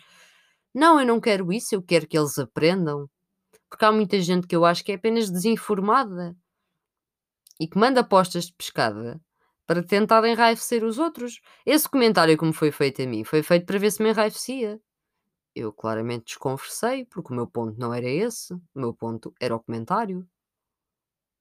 Não, 0.74 1.00
eu 1.00 1.06
não 1.06 1.20
quero 1.20 1.52
isso, 1.52 1.74
eu 1.74 1.82
quero 1.82 2.06
que 2.06 2.18
eles 2.18 2.38
aprendam. 2.38 3.08
Porque 3.68 3.84
há 3.84 3.92
muita 3.92 4.20
gente 4.20 4.46
que 4.46 4.56
eu 4.56 4.64
acho 4.64 4.84
que 4.84 4.92
é 4.92 4.96
apenas 4.96 5.30
desinformada 5.30 6.36
e 7.58 7.68
que 7.68 7.78
manda 7.78 8.02
postas 8.02 8.46
de 8.46 8.52
pescada 8.54 9.20
para 9.66 9.82
tentar 9.82 10.24
enraivecer 10.26 10.82
os 10.84 10.98
outros. 10.98 11.40
Esse 11.64 11.88
comentário, 11.88 12.36
como 12.36 12.52
foi 12.52 12.72
feito 12.72 13.02
a 13.02 13.06
mim, 13.06 13.22
foi 13.24 13.42
feito 13.42 13.66
para 13.66 13.78
ver 13.78 13.92
se 13.92 14.02
me 14.02 14.10
enraivecia. 14.10 14.80
Eu 15.54 15.72
claramente 15.72 16.26
desconversei, 16.26 17.04
porque 17.06 17.32
o 17.32 17.36
meu 17.36 17.46
ponto 17.46 17.78
não 17.78 17.94
era 17.94 18.08
esse. 18.08 18.54
O 18.54 18.60
meu 18.74 18.94
ponto 18.94 19.34
era 19.40 19.54
o 19.54 19.60
comentário. 19.60 20.26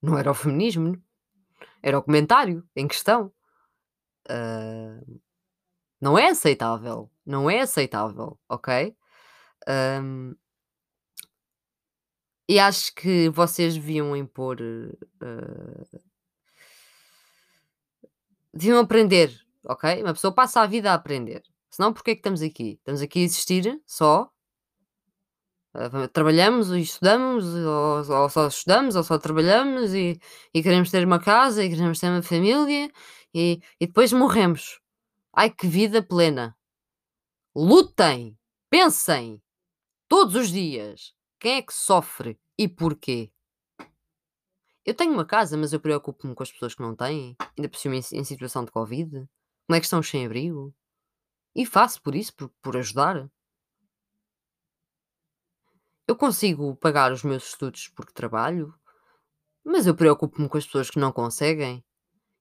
Não 0.01 0.17
era 0.17 0.31
o 0.31 0.33
feminismo, 0.33 1.01
era 1.81 1.97
o 1.97 2.03
comentário 2.03 2.67
em 2.75 2.87
questão. 2.87 3.31
Ah, 4.29 5.01
não 6.01 6.17
é 6.17 6.29
aceitável. 6.29 7.09
Não 7.25 7.49
é 7.49 7.61
aceitável, 7.61 8.39
ok? 8.47 8.95
Hum, 9.67 10.35
e 12.47 12.59
acho 12.59 12.93
que 12.95 13.29
vocês 13.29 13.75
deviam 13.75 14.15
impor, 14.15 14.57
eh, 14.61 15.99
deviam 18.53 18.79
aprender, 18.79 19.31
ok? 19.63 20.01
Uma 20.01 20.13
pessoa 20.13 20.33
passa 20.33 20.61
a 20.61 20.67
vida 20.67 20.91
a 20.91 20.95
aprender. 20.95 21.43
Senão, 21.69 21.93
porque 21.93 22.11
é 22.11 22.15
que 22.15 22.19
estamos 22.21 22.41
aqui? 22.41 22.77
Estamos 22.79 23.01
aqui 23.01 23.19
a 23.19 23.23
existir 23.23 23.81
só 23.85 24.31
Uh, 25.73 26.07
trabalhamos 26.07 26.71
e 26.71 26.81
estudamos, 26.81 27.45
ou, 27.45 27.97
ou, 27.97 28.29
só 28.29 28.47
estudamos, 28.47 28.95
ou 28.95 29.03
só 29.03 29.19
trabalhamos, 29.19 29.93
e, 29.93 30.19
e, 30.51 30.63
queremos 30.63 30.89
ter 30.89 31.05
uma 31.05 31.19
casa, 31.19 31.63
e 31.63 31.69
queremos 31.69 31.99
ter 31.99 32.09
uma 32.09 32.23
família, 32.23 32.91
e, 33.33 33.61
e 33.79 33.85
depois 33.85 34.11
morremos. 34.11 34.79
Ai 35.31 35.51
que 35.51 35.67
vida 35.67 36.01
plena! 36.01 36.57
Lutem! 37.55 38.35
Pensem! 38.69 39.41
Todos 40.09 40.33
os 40.33 40.49
dias! 40.49 41.13
Quem 41.39 41.57
é 41.57 41.61
que 41.61 41.71
sofre 41.71 42.35
e 42.57 42.67
porquê? 42.67 43.31
Eu 44.83 44.95
tenho 44.95 45.13
uma 45.13 45.23
casa, 45.23 45.55
mas 45.55 45.71
eu 45.71 45.79
preocupo-me 45.79 46.33
com 46.33 46.41
as 46.41 46.51
pessoas 46.51 46.73
que 46.73 46.81
não 46.81 46.95
têm, 46.95 47.37
ainda 47.55 47.69
por 47.69 47.77
cima 47.77 47.95
em, 47.95 48.23
situação 48.23 48.65
de 48.65 48.71
Covid. 48.71 49.11
Como 49.11 49.75
é 49.75 49.79
que 49.79 49.85
estão 49.85 50.01
sem 50.01 50.25
abrigo? 50.25 50.73
E 51.55 51.63
faço 51.63 52.01
por 52.01 52.15
isso, 52.15 52.33
por, 52.35 52.49
por 52.59 52.75
ajudar. 52.75 53.29
Eu 56.07 56.15
consigo 56.15 56.75
pagar 56.77 57.11
os 57.11 57.21
meus 57.21 57.49
estudos 57.49 57.87
porque 57.89 58.11
trabalho, 58.11 58.73
mas 59.63 59.85
eu 59.85 59.95
preocupo-me 59.95 60.49
com 60.49 60.57
as 60.57 60.65
pessoas 60.65 60.89
que 60.89 60.97
não 60.97 61.11
conseguem. 61.11 61.85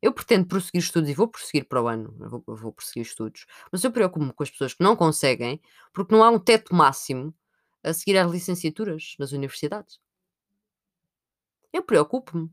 Eu 0.00 0.14
pretendo 0.14 0.46
prosseguir 0.46 0.80
estudos 0.80 1.10
e 1.10 1.14
vou 1.14 1.28
prosseguir 1.28 1.68
para 1.68 1.82
o 1.82 1.86
ano, 1.86 2.16
eu 2.18 2.30
vou, 2.30 2.44
eu 2.48 2.56
vou 2.56 2.72
prosseguir 2.72 3.02
estudos, 3.02 3.44
mas 3.70 3.84
eu 3.84 3.92
preocupo-me 3.92 4.32
com 4.32 4.42
as 4.42 4.50
pessoas 4.50 4.72
que 4.72 4.82
não 4.82 4.96
conseguem 4.96 5.60
porque 5.92 6.14
não 6.14 6.24
há 6.24 6.30
um 6.30 6.38
teto 6.38 6.74
máximo 6.74 7.34
a 7.82 7.92
seguir 7.92 8.18
às 8.18 8.30
licenciaturas 8.30 9.14
nas 9.18 9.32
universidades. 9.32 10.00
Eu 11.72 11.82
preocupo-me. 11.82 12.50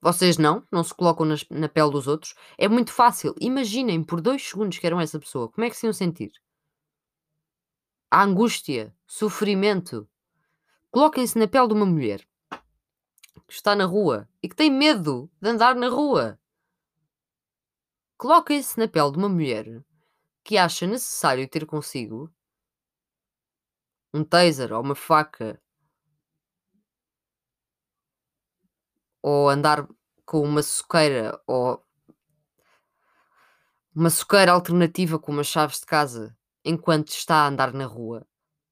Vocês 0.00 0.38
não? 0.38 0.66
Não 0.70 0.84
se 0.84 0.94
colocam 0.94 1.26
nas, 1.26 1.44
na 1.50 1.68
pele 1.68 1.90
dos 1.90 2.06
outros? 2.06 2.34
É 2.56 2.68
muito 2.68 2.92
fácil. 2.92 3.34
Imaginem 3.40 4.04
por 4.04 4.20
dois 4.20 4.42
segundos 4.42 4.78
que 4.78 4.86
eram 4.86 5.00
essa 5.00 5.18
pessoa. 5.18 5.48
Como 5.48 5.64
é 5.64 5.70
que 5.70 5.76
se 5.76 5.86
iam 5.86 5.92
sentir? 5.92 6.32
a 8.10 8.22
angústia, 8.22 8.94
sofrimento. 9.06 10.08
Coloquem-se 10.90 11.38
na 11.38 11.46
pele 11.48 11.68
de 11.68 11.74
uma 11.74 11.86
mulher 11.86 12.26
que 13.46 13.52
está 13.52 13.76
na 13.76 13.84
rua 13.84 14.28
e 14.42 14.48
que 14.48 14.56
tem 14.56 14.70
medo 14.70 15.30
de 15.40 15.50
andar 15.50 15.74
na 15.74 15.88
rua. 15.88 16.38
Coloquem-se 18.16 18.78
na 18.78 18.88
pele 18.88 19.12
de 19.12 19.18
uma 19.18 19.28
mulher 19.28 19.84
que 20.42 20.56
acha 20.56 20.86
necessário 20.86 21.46
ter 21.48 21.66
consigo 21.66 22.32
um 24.16 24.24
taser 24.24 24.72
ou 24.72 24.82
uma 24.82 24.94
faca 24.94 25.60
ou 29.22 29.48
andar 29.48 29.86
com 30.24 30.40
uma 30.42 30.62
soqueira 30.62 31.40
ou 31.46 31.82
uma 33.94 34.10
soqueira 34.10 34.52
alternativa 34.52 35.18
com 35.18 35.32
umas 35.32 35.46
chaves 35.46 35.80
de 35.80 35.86
casa 35.86 36.36
enquanto 36.64 37.08
está 37.08 37.36
a 37.44 37.48
andar 37.48 37.72
na 37.72 37.86
rua. 37.86 38.26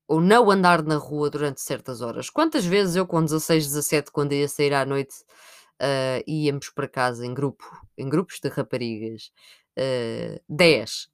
Ou 0.06 0.20
não 0.20 0.50
andar 0.50 0.82
na 0.82 0.96
rua 0.96 1.30
durante 1.30 1.60
certas 1.62 2.02
horas. 2.02 2.28
Quantas 2.28 2.64
vezes 2.66 2.94
eu, 2.94 3.06
com 3.06 3.24
16, 3.24 3.66
17, 3.68 4.10
quando 4.12 4.32
ia 4.34 4.46
sair 4.48 4.74
à 4.74 4.84
noite, 4.84 5.14
uh, 5.80 6.22
íamos 6.26 6.68
para 6.70 6.86
casa 6.86 7.24
em 7.24 7.32
grupo, 7.32 7.64
em 7.96 8.08
grupos 8.08 8.38
de 8.38 8.48
raparigas, 8.48 9.30
uh, 9.78 10.36
ah, 10.36 10.42
10, 10.48 11.08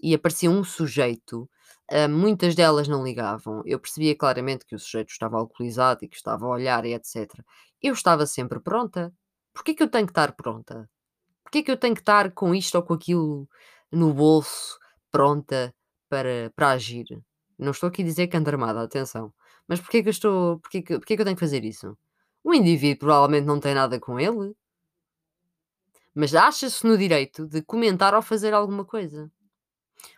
e 0.00 0.14
aparecia 0.14 0.50
um 0.50 0.62
sujeito, 0.62 1.50
uh, 1.92 2.08
muitas 2.08 2.54
delas 2.54 2.88
não 2.88 3.04
ligavam. 3.04 3.62
Eu 3.64 3.78
percebia 3.78 4.16
claramente 4.16 4.64
que 4.66 4.74
o 4.74 4.78
sujeito 4.78 5.10
estava 5.10 5.36
alcoolizado 5.36 6.04
e 6.04 6.08
que 6.08 6.16
estava 6.16 6.46
a 6.46 6.48
olhar 6.48 6.84
e 6.84 6.94
etc. 6.94 7.30
Eu 7.82 7.94
estava 7.94 8.26
sempre 8.26 8.60
pronta. 8.60 9.12
Porquê 9.52 9.74
que 9.74 9.82
eu 9.82 9.88
tenho 9.90 10.06
que 10.06 10.12
estar 10.12 10.32
pronta? 10.32 10.88
Porquê 11.44 11.62
que 11.62 11.70
eu 11.70 11.76
tenho 11.76 11.94
que 11.94 12.00
estar 12.00 12.32
com 12.32 12.54
isto 12.54 12.74
ou 12.76 12.82
com 12.82 12.94
aquilo 12.94 13.48
no 13.90 14.12
bolso, 14.12 14.78
pronta 15.10 15.74
para, 16.08 16.52
para 16.54 16.70
agir. 16.70 17.06
Não 17.58 17.70
estou 17.70 17.88
aqui 17.88 18.02
a 18.02 18.04
dizer 18.04 18.26
que 18.28 18.36
ando 18.36 18.50
armada, 18.50 18.82
atenção. 18.82 19.32
Mas 19.68 19.80
porquê 19.80 20.02
que 20.02 20.08
eu 20.08 20.12
estou. 20.12 20.58
Porquê 20.60 20.82
que, 20.82 20.98
porquê 20.98 21.16
que 21.16 21.22
eu 21.22 21.24
tenho 21.24 21.36
que 21.36 21.40
fazer 21.40 21.64
isso? 21.64 21.96
O 22.44 22.54
indivíduo 22.54 23.00
provavelmente 23.00 23.46
não 23.46 23.58
tem 23.60 23.74
nada 23.74 23.98
com 23.98 24.20
ele, 24.20 24.54
mas 26.14 26.34
acha-se 26.34 26.86
no 26.86 26.96
direito 26.96 27.46
de 27.46 27.62
comentar 27.62 28.14
ou 28.14 28.22
fazer 28.22 28.54
alguma 28.54 28.84
coisa. 28.84 29.30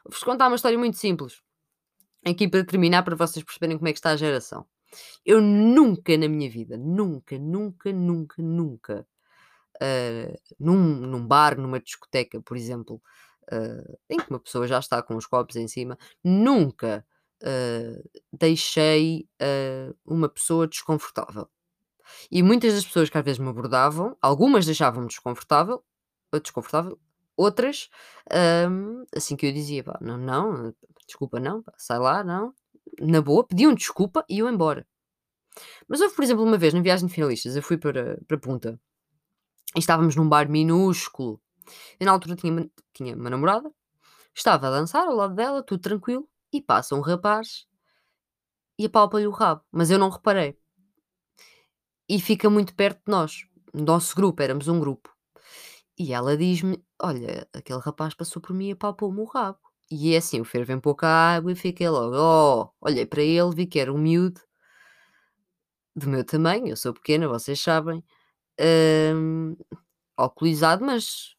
Vou-vos 0.05 0.23
contar 0.23 0.49
uma 0.49 0.57
história 0.57 0.79
muito 0.79 0.97
simples. 0.97 1.43
Aqui 2.29 2.47
para 2.49 2.65
terminar, 2.65 3.03
para 3.03 3.17
vocês 3.17 3.45
perceberem 3.45 3.79
como 3.79 3.89
é 3.89 3.93
que 3.93 3.99
está 3.99 4.11
a 4.11 4.17
geração. 4.17 4.67
Eu 5.25 5.41
nunca 5.41 6.17
na 6.17 6.29
minha 6.29 6.51
vida, 6.51 6.77
nunca, 6.77 7.39
nunca, 7.39 7.93
nunca, 7.93 8.43
nunca, 8.43 9.07
uh, 9.77 10.41
num, 10.59 10.77
num 10.77 11.27
bar, 11.27 11.59
numa 11.59 11.81
discoteca, 11.81 12.41
por 12.43 12.57
exemplo, 12.57 13.01
uh, 13.53 13.99
em 14.11 14.19
que 14.19 14.31
uma 14.31 14.41
pessoa 14.41 14.67
já 14.67 14.79
está 14.79 15.03
com 15.03 15.17
os 15.17 15.27
copos 15.27 15.57
em 15.57 15.69
cima, 15.69 15.99
nunca 16.23 17.05
uh, 17.43 18.11
deixei 18.33 19.29
uma 20.05 20.29
pessoa 20.29 20.67
desconfortável. 20.67 21.49
E 22.31 22.43
muitas 22.43 22.75
das 22.75 22.85
pessoas 22.85 23.11
que 23.11 23.19
às 23.19 23.25
vezes 23.25 23.39
me 23.39 23.49
abordavam, 23.49 24.17
algumas 24.21 24.65
deixavam-me 24.65 25.09
desconfortável, 25.09 25.85
desconfortável, 26.43 26.99
outras, 27.37 27.89
um, 28.71 29.05
assim 29.15 29.37
que 29.37 29.47
eu 29.47 29.53
dizia, 29.53 29.85
não, 30.01 30.19
não, 30.19 30.75
desculpa, 31.09 31.41
não, 31.41 31.65
sai 31.77 31.99
lá, 31.99 32.23
não, 32.23 32.55
na 33.01 33.21
boa, 33.21 33.45
pediam 33.45 33.75
desculpa 33.75 34.25
e 34.29 34.37
iam 34.37 34.49
embora. 34.49 34.87
Mas 35.89 36.01
houve, 36.01 36.15
por 36.15 36.23
exemplo, 36.23 36.45
uma 36.45 36.59
vez 36.59 36.73
na 36.73 36.81
viagem 36.81 37.09
de 37.09 37.15
finalistas, 37.15 37.57
eu 37.57 37.63
fui 37.63 37.77
para, 37.77 38.21
para 38.29 38.39
Punta 38.39 38.81
e 39.75 39.81
estávamos 39.81 40.15
num 40.15 40.29
bar 40.29 40.49
minúsculo 40.49 41.41
eu 41.99 42.07
na 42.07 42.13
altura 42.13 42.37
tinha, 42.37 42.71
tinha 42.93 43.17
uma 43.17 43.31
namorada, 43.31 43.73
estava 44.35 44.69
a 44.69 44.71
dançar 44.71 45.07
ao 45.07 45.15
lado 45.15 45.35
dela, 45.35 45.63
tudo 45.63 45.81
tranquilo, 45.81 46.29
e 46.53 46.61
passa 46.63 46.95
um 46.95 47.01
rapaz 47.01 47.67
e 48.79 48.87
apalpa-lhe 48.87 49.27
o 49.27 49.31
rabo, 49.31 49.63
mas 49.71 49.91
eu 49.91 49.99
não 49.99 50.09
reparei. 50.09 50.57
E 52.09 52.21
fica 52.21 52.49
muito 52.49 52.75
perto 52.75 52.99
de 53.05 53.11
nós, 53.11 53.47
nosso 53.75 54.15
grupo, 54.15 54.43
éramos 54.43 54.69
um 54.69 54.81
grupo. 54.81 55.15
E 55.99 56.13
ela 56.13 56.37
diz-me: 56.37 56.83
Olha, 57.01 57.47
aquele 57.53 57.81
rapaz 57.81 58.15
passou 58.15 58.41
por 58.41 58.55
mim 58.55 58.69
e 58.69 58.73
apalpou-me 58.73 59.21
o 59.21 59.25
rabo. 59.25 59.59
E 59.91 60.15
é 60.15 60.19
assim, 60.19 60.41
o 60.41 60.45
fervo 60.45 60.73
em 60.73 60.81
pouca 60.81 61.07
água 61.07 61.53
e 61.53 61.57
fiquei 61.57 61.89
logo, 61.89 62.15
oh, 62.17 62.71
olhei 62.81 63.07
para 63.07 63.23
ele, 63.23 63.55
vi 63.55 63.67
que 63.67 63.81
era 63.81 63.93
um 63.93 63.99
miúdo 63.99 64.41
do 65.97 66.09
meu 66.09 66.25
tamanho, 66.25 66.69
eu 66.69 66.77
sou 66.77 66.93
pequena, 66.93 67.27
vocês 67.27 67.61
sabem, 67.61 68.05
hum, 69.15 69.57
alcoolizado, 70.17 70.85
mas 70.85 71.39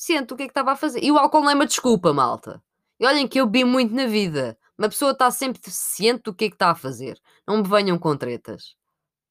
Sento 0.00 0.32
o 0.32 0.36
que 0.38 0.44
é 0.44 0.46
que 0.46 0.52
estava 0.52 0.72
a 0.72 0.76
fazer. 0.76 1.04
E 1.04 1.12
o 1.12 1.18
álcool 1.18 1.42
não 1.42 1.50
é 1.50 1.54
uma 1.54 1.66
desculpa, 1.66 2.10
malta. 2.10 2.62
E 2.98 3.04
olhem 3.04 3.28
que 3.28 3.38
eu 3.38 3.44
bebi 3.44 3.66
muito 3.66 3.94
na 3.94 4.06
vida. 4.06 4.56
Uma 4.78 4.88
pessoa 4.88 5.10
está 5.10 5.30
sempre 5.30 5.60
ciente 5.66 6.22
do 6.22 6.34
que 6.34 6.46
é 6.46 6.48
que 6.48 6.54
está 6.54 6.70
a 6.70 6.74
fazer. 6.74 7.20
Não 7.46 7.58
me 7.58 7.68
venham 7.68 7.98
com 7.98 8.16
tretas. 8.16 8.74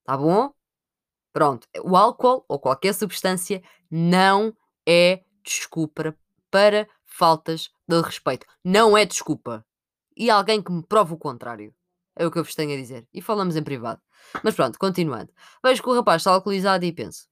Tá 0.04 0.16
bom? 0.16 0.54
Pronto. 1.34 1.68
O 1.84 1.98
álcool 1.98 2.46
ou 2.48 2.60
qualquer 2.60 2.94
substância 2.94 3.64
não 3.90 4.56
é 4.88 5.24
desculpa 5.44 6.16
para 6.52 6.88
faltas 7.04 7.72
de 7.90 8.02
respeito. 8.02 8.46
Não 8.64 8.98
é 8.98 9.06
desculpa. 9.06 9.66
E 10.16 10.30
alguém 10.30 10.62
que 10.62 10.72
me 10.72 10.84
prove 10.84 11.14
o 11.14 11.18
contrário. 11.18 11.74
É 12.16 12.26
o 12.26 12.32
que 12.32 12.38
eu 12.38 12.44
vos 12.44 12.56
tenho 12.56 12.74
a 12.74 12.78
dizer. 12.78 13.08
E 13.14 13.22
falamos 13.22 13.56
em 13.56 13.64
privado. 13.64 14.02
Mas 14.44 14.56
pronto, 14.56 14.78
continuando. 14.78 15.32
Vejo 15.64 15.82
que 15.82 15.90
o 15.90 15.96
rapaz 15.96 16.22
está 16.22 16.32
alcoolizado 16.32 16.84
e 16.86 16.92
penso: 16.92 17.28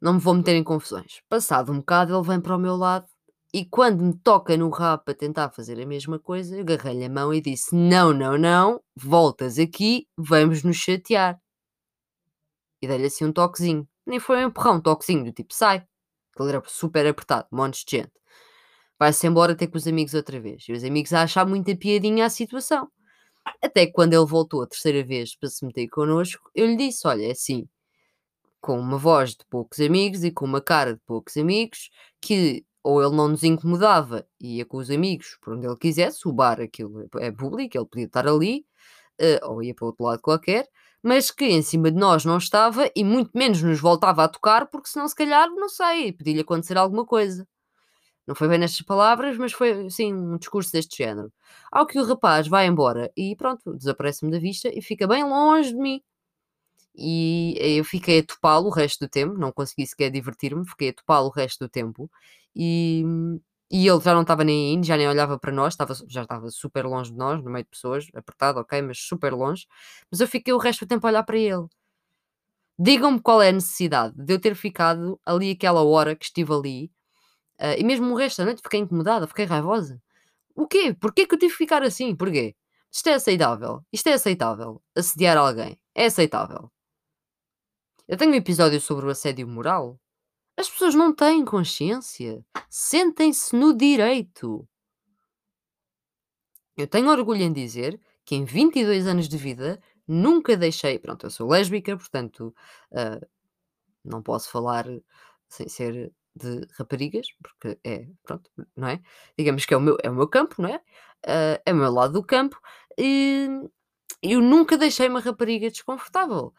não 0.00 0.14
me 0.14 0.20
vou 0.20 0.34
meter 0.34 0.56
em 0.56 0.64
confusões. 0.64 1.20
Passado 1.28 1.72
um 1.72 1.78
bocado, 1.78 2.14
ele 2.14 2.26
vem 2.26 2.40
para 2.40 2.56
o 2.56 2.58
meu 2.58 2.76
lado 2.76 3.06
e 3.54 3.66
quando 3.66 4.02
me 4.02 4.16
toca 4.16 4.56
no 4.56 4.70
rabo 4.70 5.04
para 5.04 5.14
tentar 5.14 5.50
fazer 5.50 5.78
a 5.78 5.84
mesma 5.84 6.18
coisa, 6.18 6.56
eu 6.56 6.62
agarrei-lhe 6.62 7.04
a 7.04 7.10
mão 7.10 7.34
e 7.34 7.40
disse: 7.40 7.76
Não, 7.76 8.10
não, 8.10 8.38
não, 8.38 8.82
voltas 8.96 9.58
aqui, 9.58 10.08
vamos 10.16 10.62
nos 10.64 10.76
chatear. 10.76 11.38
E 12.80 12.88
dei-lhe 12.88 13.06
assim 13.06 13.26
um 13.26 13.32
toquezinho. 13.32 13.86
Nem 14.06 14.18
foi 14.18 14.38
um 14.38 14.48
empurrão, 14.48 14.76
um 14.76 14.80
toquezinho 14.80 15.24
do 15.24 15.32
tipo: 15.32 15.52
Sai. 15.52 15.86
Ele 16.40 16.48
era 16.48 16.62
super 16.66 17.06
apertado, 17.06 17.46
um 17.52 17.56
monte 17.58 17.84
de 17.84 17.98
gente. 17.98 18.12
Vai-se 19.02 19.26
embora 19.26 19.56
ter 19.56 19.66
com 19.66 19.76
os 19.76 19.88
amigos 19.88 20.14
outra 20.14 20.40
vez. 20.40 20.62
E 20.68 20.72
os 20.72 20.84
amigos 20.84 21.12
a 21.12 21.22
achar 21.22 21.44
muita 21.44 21.74
piadinha 21.74 22.24
a 22.24 22.30
situação. 22.30 22.88
Até 23.60 23.86
que 23.86 23.90
quando 23.90 24.12
ele 24.12 24.24
voltou 24.24 24.62
a 24.62 24.66
terceira 24.68 25.02
vez 25.04 25.34
para 25.34 25.48
se 25.48 25.66
meter 25.66 25.88
connosco, 25.88 26.48
eu 26.54 26.68
lhe 26.68 26.76
disse: 26.76 27.04
Olha, 27.08 27.26
é 27.26 27.32
assim 27.32 27.68
com 28.60 28.78
uma 28.78 28.96
voz 28.96 29.30
de 29.30 29.44
poucos 29.50 29.80
amigos 29.80 30.22
e 30.22 30.30
com 30.30 30.44
uma 30.44 30.60
cara 30.60 30.94
de 30.94 31.00
poucos 31.04 31.36
amigos, 31.36 31.90
que 32.20 32.64
ou 32.80 33.02
ele 33.02 33.16
não 33.16 33.26
nos 33.26 33.42
incomodava 33.42 34.24
e 34.40 34.58
ia 34.58 34.64
com 34.64 34.76
os 34.76 34.88
amigos 34.88 35.36
por 35.42 35.54
onde 35.54 35.66
ele 35.66 35.76
quisesse, 35.76 36.28
o 36.28 36.32
bar 36.32 36.60
aquilo 36.60 37.04
é 37.18 37.32
público, 37.32 37.76
ele 37.76 37.86
podia 37.86 38.06
estar 38.06 38.28
ali, 38.28 38.64
uh, 39.20 39.50
ou 39.50 39.64
ia 39.64 39.74
para 39.74 39.86
outro 39.86 40.04
lado 40.04 40.22
qualquer, 40.22 40.68
mas 41.02 41.32
que 41.32 41.46
em 41.46 41.60
cima 41.60 41.90
de 41.90 41.98
nós 41.98 42.24
não 42.24 42.38
estava 42.38 42.88
e 42.94 43.02
muito 43.02 43.32
menos 43.34 43.60
nos 43.64 43.80
voltava 43.80 44.22
a 44.22 44.28
tocar, 44.28 44.66
porque 44.70 44.88
senão 44.88 45.08
se 45.08 45.14
calhar, 45.16 45.50
não 45.50 45.68
sei, 45.68 46.12
podia-lhe 46.12 46.42
acontecer 46.42 46.78
alguma 46.78 47.04
coisa. 47.04 47.44
Não 48.26 48.34
foi 48.34 48.48
bem 48.48 48.58
nestas 48.58 48.82
palavras, 48.86 49.36
mas 49.36 49.52
foi 49.52 49.86
assim 49.86 50.14
um 50.14 50.38
discurso 50.38 50.72
deste 50.72 50.96
género. 50.96 51.32
Ao 51.70 51.86
que 51.86 51.98
o 51.98 52.04
rapaz 52.04 52.46
vai 52.48 52.66
embora 52.66 53.10
e 53.16 53.34
pronto, 53.36 53.74
desaparece-me 53.76 54.30
da 54.30 54.38
vista 54.38 54.68
e 54.72 54.80
fica 54.82 55.06
bem 55.08 55.24
longe 55.24 55.70
de 55.70 55.76
mim. 55.78 56.00
E 56.94 57.56
eu 57.78 57.84
fiquei 57.84 58.20
a 58.20 58.24
topá-lo 58.26 58.68
o 58.68 58.70
resto 58.70 59.06
do 59.06 59.08
tempo, 59.08 59.38
não 59.38 59.52
consegui 59.52 59.86
sequer 59.86 60.10
divertir-me, 60.10 60.68
fiquei 60.68 60.90
a 60.90 60.94
topá-lo 60.94 61.28
o 61.28 61.30
resto 61.30 61.64
do 61.64 61.68
tempo. 61.68 62.10
E, 62.54 63.02
e 63.70 63.88
ele 63.88 64.00
já 64.00 64.14
não 64.14 64.22
estava 64.22 64.44
nem 64.44 64.74
indo, 64.74 64.86
já 64.86 64.96
nem 64.96 65.08
olhava 65.08 65.38
para 65.38 65.52
nós, 65.52 65.72
estava, 65.74 65.94
já 66.08 66.22
estava 66.22 66.50
super 66.50 66.84
longe 66.86 67.10
de 67.10 67.16
nós, 67.16 67.42
no 67.42 67.50
meio 67.50 67.64
de 67.64 67.70
pessoas, 67.70 68.06
apertado, 68.14 68.60
ok, 68.60 68.82
mas 68.82 68.98
super 68.98 69.32
longe. 69.32 69.66
Mas 70.10 70.20
eu 70.20 70.28
fiquei 70.28 70.52
o 70.52 70.58
resto 70.58 70.84
do 70.84 70.88
tempo 70.88 71.06
a 71.06 71.10
olhar 71.10 71.22
para 71.24 71.38
ele. 71.38 71.66
Digam-me 72.78 73.20
qual 73.20 73.40
é 73.42 73.48
a 73.50 73.52
necessidade 73.52 74.14
de 74.16 74.32
eu 74.34 74.40
ter 74.40 74.54
ficado 74.54 75.20
ali 75.24 75.50
aquela 75.52 75.82
hora 75.84 76.16
que 76.16 76.24
estive 76.24 76.52
ali, 76.52 76.90
uh, 77.60 77.74
e 77.78 77.84
mesmo 77.84 78.12
o 78.12 78.16
resto 78.16 78.38
da 78.38 78.46
noite 78.46 78.62
fiquei 78.62 78.80
incomodada, 78.80 79.26
fiquei 79.26 79.44
raivosa. 79.44 80.00
O 80.54 80.66
quê? 80.66 80.94
Porquê 80.94 81.26
que 81.26 81.34
eu 81.34 81.38
tive 81.38 81.52
que 81.52 81.58
ficar 81.58 81.82
assim? 81.82 82.14
Porquê? 82.14 82.54
Isto 82.92 83.08
é 83.08 83.14
aceitável. 83.14 83.84
Isto 83.92 84.08
é 84.08 84.12
aceitável. 84.12 84.82
Assediar 84.94 85.36
alguém. 85.38 85.78
É 85.94 86.06
aceitável. 86.06 86.70
Eu 88.06 88.16
tenho 88.18 88.32
um 88.32 88.34
episódio 88.34 88.80
sobre 88.80 89.06
o 89.06 89.10
assédio 89.10 89.48
moral. 89.48 89.98
As 90.56 90.68
pessoas 90.68 90.94
não 90.94 91.14
têm 91.14 91.44
consciência. 91.44 92.44
Sentem-se 92.68 93.56
no 93.56 93.74
direito. 93.74 94.68
Eu 96.76 96.86
tenho 96.86 97.10
orgulho 97.10 97.42
em 97.42 97.52
dizer 97.52 97.98
que 98.24 98.34
em 98.34 98.44
22 98.44 99.06
anos 99.06 99.28
de 99.28 99.36
vida 99.36 99.80
nunca 100.06 100.56
deixei. 100.56 100.98
Pronto, 100.98 101.26
eu 101.26 101.30
sou 101.30 101.48
lésbica, 101.48 101.96
portanto 101.96 102.54
uh, 102.92 103.26
não 104.04 104.22
posso 104.22 104.50
falar 104.50 104.86
sem 105.48 105.68
ser 105.68 106.12
de 106.34 106.66
raparigas, 106.78 107.26
porque 107.42 107.78
é, 107.84 108.06
pronto, 108.24 108.50
não 108.76 108.88
é? 108.88 109.00
Digamos 109.38 109.66
que 109.66 109.74
é 109.74 109.76
o 109.76 109.80
meu, 109.80 109.96
é 110.02 110.10
o 110.10 110.14
meu 110.14 110.28
campo, 110.28 110.60
não 110.60 110.68
é? 110.68 110.76
Uh, 111.26 111.62
é 111.66 111.72
o 111.72 111.76
meu 111.76 111.92
lado 111.92 112.14
do 112.14 112.24
campo. 112.24 112.58
E 112.98 113.48
eu 114.22 114.40
nunca 114.40 114.78
deixei 114.78 115.08
uma 115.08 115.20
rapariga 115.20 115.70
desconfortável. 115.70 116.54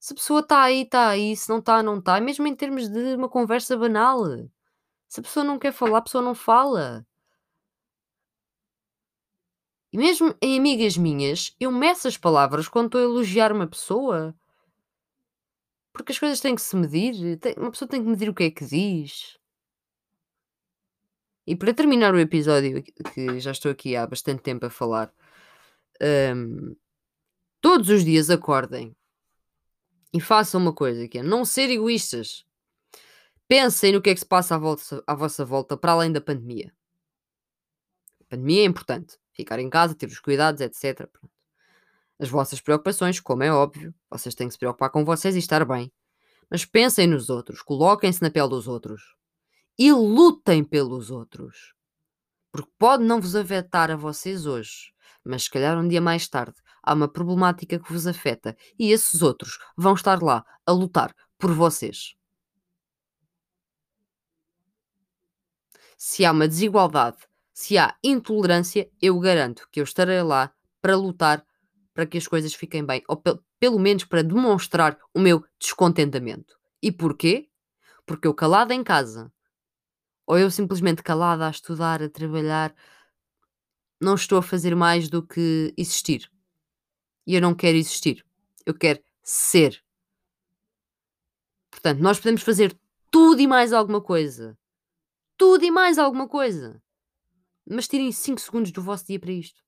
Se 0.00 0.12
a 0.12 0.16
pessoa 0.16 0.40
está 0.40 0.62
aí, 0.62 0.82
está 0.82 1.08
aí, 1.08 1.36
se 1.36 1.48
não 1.48 1.58
está, 1.58 1.82
não 1.82 1.98
está, 1.98 2.20
mesmo 2.20 2.46
em 2.46 2.54
termos 2.54 2.88
de 2.88 3.14
uma 3.16 3.28
conversa 3.28 3.76
banal. 3.76 4.24
Se 5.08 5.20
a 5.20 5.22
pessoa 5.22 5.44
não 5.44 5.58
quer 5.58 5.72
falar, 5.72 5.98
a 5.98 6.02
pessoa 6.02 6.22
não 6.22 6.34
fala. 6.34 7.06
E 9.92 9.96
mesmo 9.96 10.34
em 10.42 10.58
amigas 10.58 10.96
minhas, 10.96 11.54
eu 11.60 11.70
meço 11.70 12.08
as 12.08 12.16
palavras 12.16 12.68
quando 12.68 12.86
estou 12.86 13.00
a 13.00 13.04
elogiar 13.04 13.52
uma 13.52 13.66
pessoa. 13.66 14.34
Porque 15.94 16.10
as 16.10 16.18
coisas 16.18 16.40
têm 16.40 16.56
que 16.56 16.60
se 16.60 16.74
medir. 16.76 17.14
Uma 17.56 17.70
pessoa 17.70 17.88
tem 17.88 18.02
que 18.02 18.10
medir 18.10 18.28
o 18.28 18.34
que 18.34 18.44
é 18.44 18.50
que 18.50 18.66
diz. 18.66 19.38
E 21.46 21.54
para 21.54 21.72
terminar 21.72 22.12
o 22.12 22.18
episódio, 22.18 22.82
que 22.82 23.38
já 23.38 23.52
estou 23.52 23.70
aqui 23.70 23.94
há 23.94 24.06
bastante 24.06 24.42
tempo 24.42 24.66
a 24.66 24.70
falar, 24.70 25.12
um, 26.34 26.74
todos 27.60 27.88
os 27.90 28.04
dias 28.04 28.28
acordem 28.28 28.96
e 30.12 30.20
façam 30.20 30.60
uma 30.60 30.72
coisa 30.72 31.06
que 31.06 31.18
é 31.18 31.22
não 31.22 31.44
ser 31.44 31.70
egoístas. 31.70 32.44
Pensem 33.46 33.92
no 33.92 34.02
que 34.02 34.10
é 34.10 34.14
que 34.14 34.20
se 34.20 34.26
passa 34.26 34.56
à, 34.56 34.58
volta, 34.58 35.04
à 35.06 35.14
vossa 35.14 35.44
volta 35.44 35.76
para 35.76 35.92
além 35.92 36.10
da 36.10 36.20
pandemia. 36.20 36.72
A 38.22 38.24
pandemia 38.30 38.62
é 38.62 38.66
importante. 38.66 39.18
Ficar 39.32 39.60
em 39.60 39.70
casa, 39.70 39.94
ter 39.94 40.06
os 40.06 40.18
cuidados, 40.18 40.60
etc. 40.60 41.08
As 42.18 42.28
vossas 42.28 42.60
preocupações, 42.60 43.18
como 43.20 43.42
é 43.42 43.52
óbvio, 43.52 43.94
vocês 44.08 44.34
têm 44.34 44.46
que 44.46 44.52
se 44.52 44.58
preocupar 44.58 44.90
com 44.90 45.04
vocês 45.04 45.34
e 45.34 45.38
estar 45.38 45.64
bem. 45.64 45.92
Mas 46.50 46.64
pensem 46.64 47.06
nos 47.06 47.28
outros, 47.28 47.62
coloquem-se 47.62 48.22
na 48.22 48.30
pele 48.30 48.48
dos 48.48 48.68
outros 48.68 49.14
e 49.78 49.92
lutem 49.92 50.62
pelos 50.62 51.10
outros. 51.10 51.74
Porque 52.52 52.70
pode 52.78 53.02
não 53.02 53.20
vos 53.20 53.34
afetar 53.34 53.90
a 53.90 53.96
vocês 53.96 54.46
hoje, 54.46 54.92
mas 55.24 55.44
se 55.44 55.50
calhar 55.50 55.76
um 55.76 55.88
dia 55.88 56.00
mais 56.00 56.28
tarde 56.28 56.56
há 56.82 56.94
uma 56.94 57.08
problemática 57.08 57.78
que 57.78 57.92
vos 57.92 58.06
afeta 58.06 58.56
e 58.78 58.92
esses 58.92 59.22
outros 59.22 59.58
vão 59.76 59.94
estar 59.94 60.22
lá 60.22 60.44
a 60.64 60.72
lutar 60.72 61.14
por 61.38 61.52
vocês. 61.52 62.14
Se 65.96 66.24
há 66.24 66.32
uma 66.32 66.46
desigualdade, 66.46 67.18
se 67.52 67.78
há 67.78 67.96
intolerância, 68.04 68.90
eu 69.00 69.18
garanto 69.18 69.66
que 69.72 69.80
eu 69.80 69.84
estarei 69.84 70.22
lá 70.22 70.52
para 70.82 70.96
lutar 70.96 71.44
para 71.94 72.06
que 72.06 72.18
as 72.18 72.26
coisas 72.26 72.52
fiquem 72.52 72.84
bem, 72.84 73.02
ou 73.08 73.16
pe 73.16 73.38
pelo 73.58 73.78
menos 73.78 74.04
para 74.04 74.22
demonstrar 74.22 74.98
o 75.14 75.20
meu 75.20 75.44
descontentamento. 75.58 76.58
E 76.82 76.92
porquê? 76.92 77.48
Porque 78.04 78.26
eu 78.26 78.34
calada 78.34 78.74
em 78.74 78.84
casa, 78.84 79.32
ou 80.26 80.38
eu 80.38 80.50
simplesmente 80.50 81.02
calada 81.02 81.46
a 81.46 81.50
estudar, 81.50 82.02
a 82.02 82.10
trabalhar, 82.10 82.74
não 84.00 84.14
estou 84.14 84.38
a 84.38 84.42
fazer 84.42 84.74
mais 84.74 85.08
do 85.08 85.26
que 85.26 85.72
existir. 85.76 86.30
E 87.26 87.34
eu 87.34 87.40
não 87.40 87.54
quero 87.54 87.76
existir. 87.76 88.24
Eu 88.66 88.74
quero 88.74 89.02
ser. 89.22 89.82
Portanto, 91.70 92.00
nós 92.00 92.18
podemos 92.18 92.42
fazer 92.42 92.78
tudo 93.10 93.40
e 93.40 93.46
mais 93.46 93.72
alguma 93.72 94.00
coisa. 94.00 94.58
Tudo 95.36 95.64
e 95.64 95.70
mais 95.70 95.98
alguma 95.98 96.28
coisa. 96.28 96.82
Mas 97.66 97.88
tirem 97.88 98.12
5 98.12 98.40
segundos 98.40 98.72
do 98.72 98.82
vosso 98.82 99.06
dia 99.06 99.18
para 99.18 99.32
isto. 99.32 99.62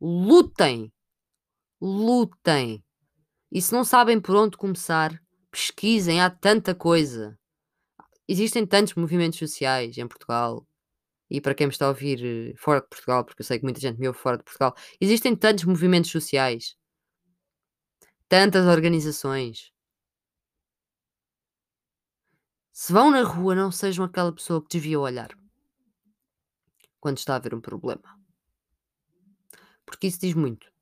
Lutem. 0.00 0.92
Lutem. 1.80 2.82
E 3.52 3.62
se 3.62 3.72
não 3.72 3.84
sabem 3.84 4.20
por 4.20 4.36
onde 4.36 4.56
começar, 4.56 5.20
pesquisem. 5.50 6.20
Há 6.20 6.30
tanta 6.30 6.74
coisa. 6.74 7.38
Existem 8.28 8.66
tantos 8.66 8.94
movimentos 8.94 9.38
sociais 9.38 9.96
em 9.98 10.08
Portugal 10.08 10.66
e 11.30 11.40
para 11.40 11.54
quem 11.54 11.66
me 11.66 11.72
está 11.72 11.86
a 11.86 11.88
ouvir 11.88 12.52
eh, 12.52 12.54
fora 12.56 12.80
de 12.80 12.88
Portugal, 12.88 13.24
porque 13.24 13.42
eu 13.42 13.46
sei 13.46 13.58
que 13.58 13.64
muita 13.64 13.80
gente 13.80 13.98
me 13.98 14.06
ouve 14.06 14.18
fora 14.18 14.38
de 14.38 14.44
Portugal, 14.44 14.74
existem 15.00 15.34
tantos 15.34 15.64
movimentos 15.64 16.10
sociais, 16.10 16.76
tantas 18.28 18.66
organizações. 18.66 19.72
Se 22.72 22.92
vão 22.92 23.10
na 23.10 23.22
rua, 23.22 23.54
não 23.54 23.70
sejam 23.70 24.04
aquela 24.04 24.32
pessoa 24.32 24.60
que 24.62 24.68
desvia 24.68 24.98
o 24.98 25.02
olhar 25.02 25.30
quando 27.00 27.18
está 27.18 27.34
a 27.34 27.36
haver 27.36 27.54
um 27.54 27.60
problema. 27.60 28.02
Porque 29.84 30.06
isso 30.06 30.20
diz 30.20 30.34
muito. 30.34 30.73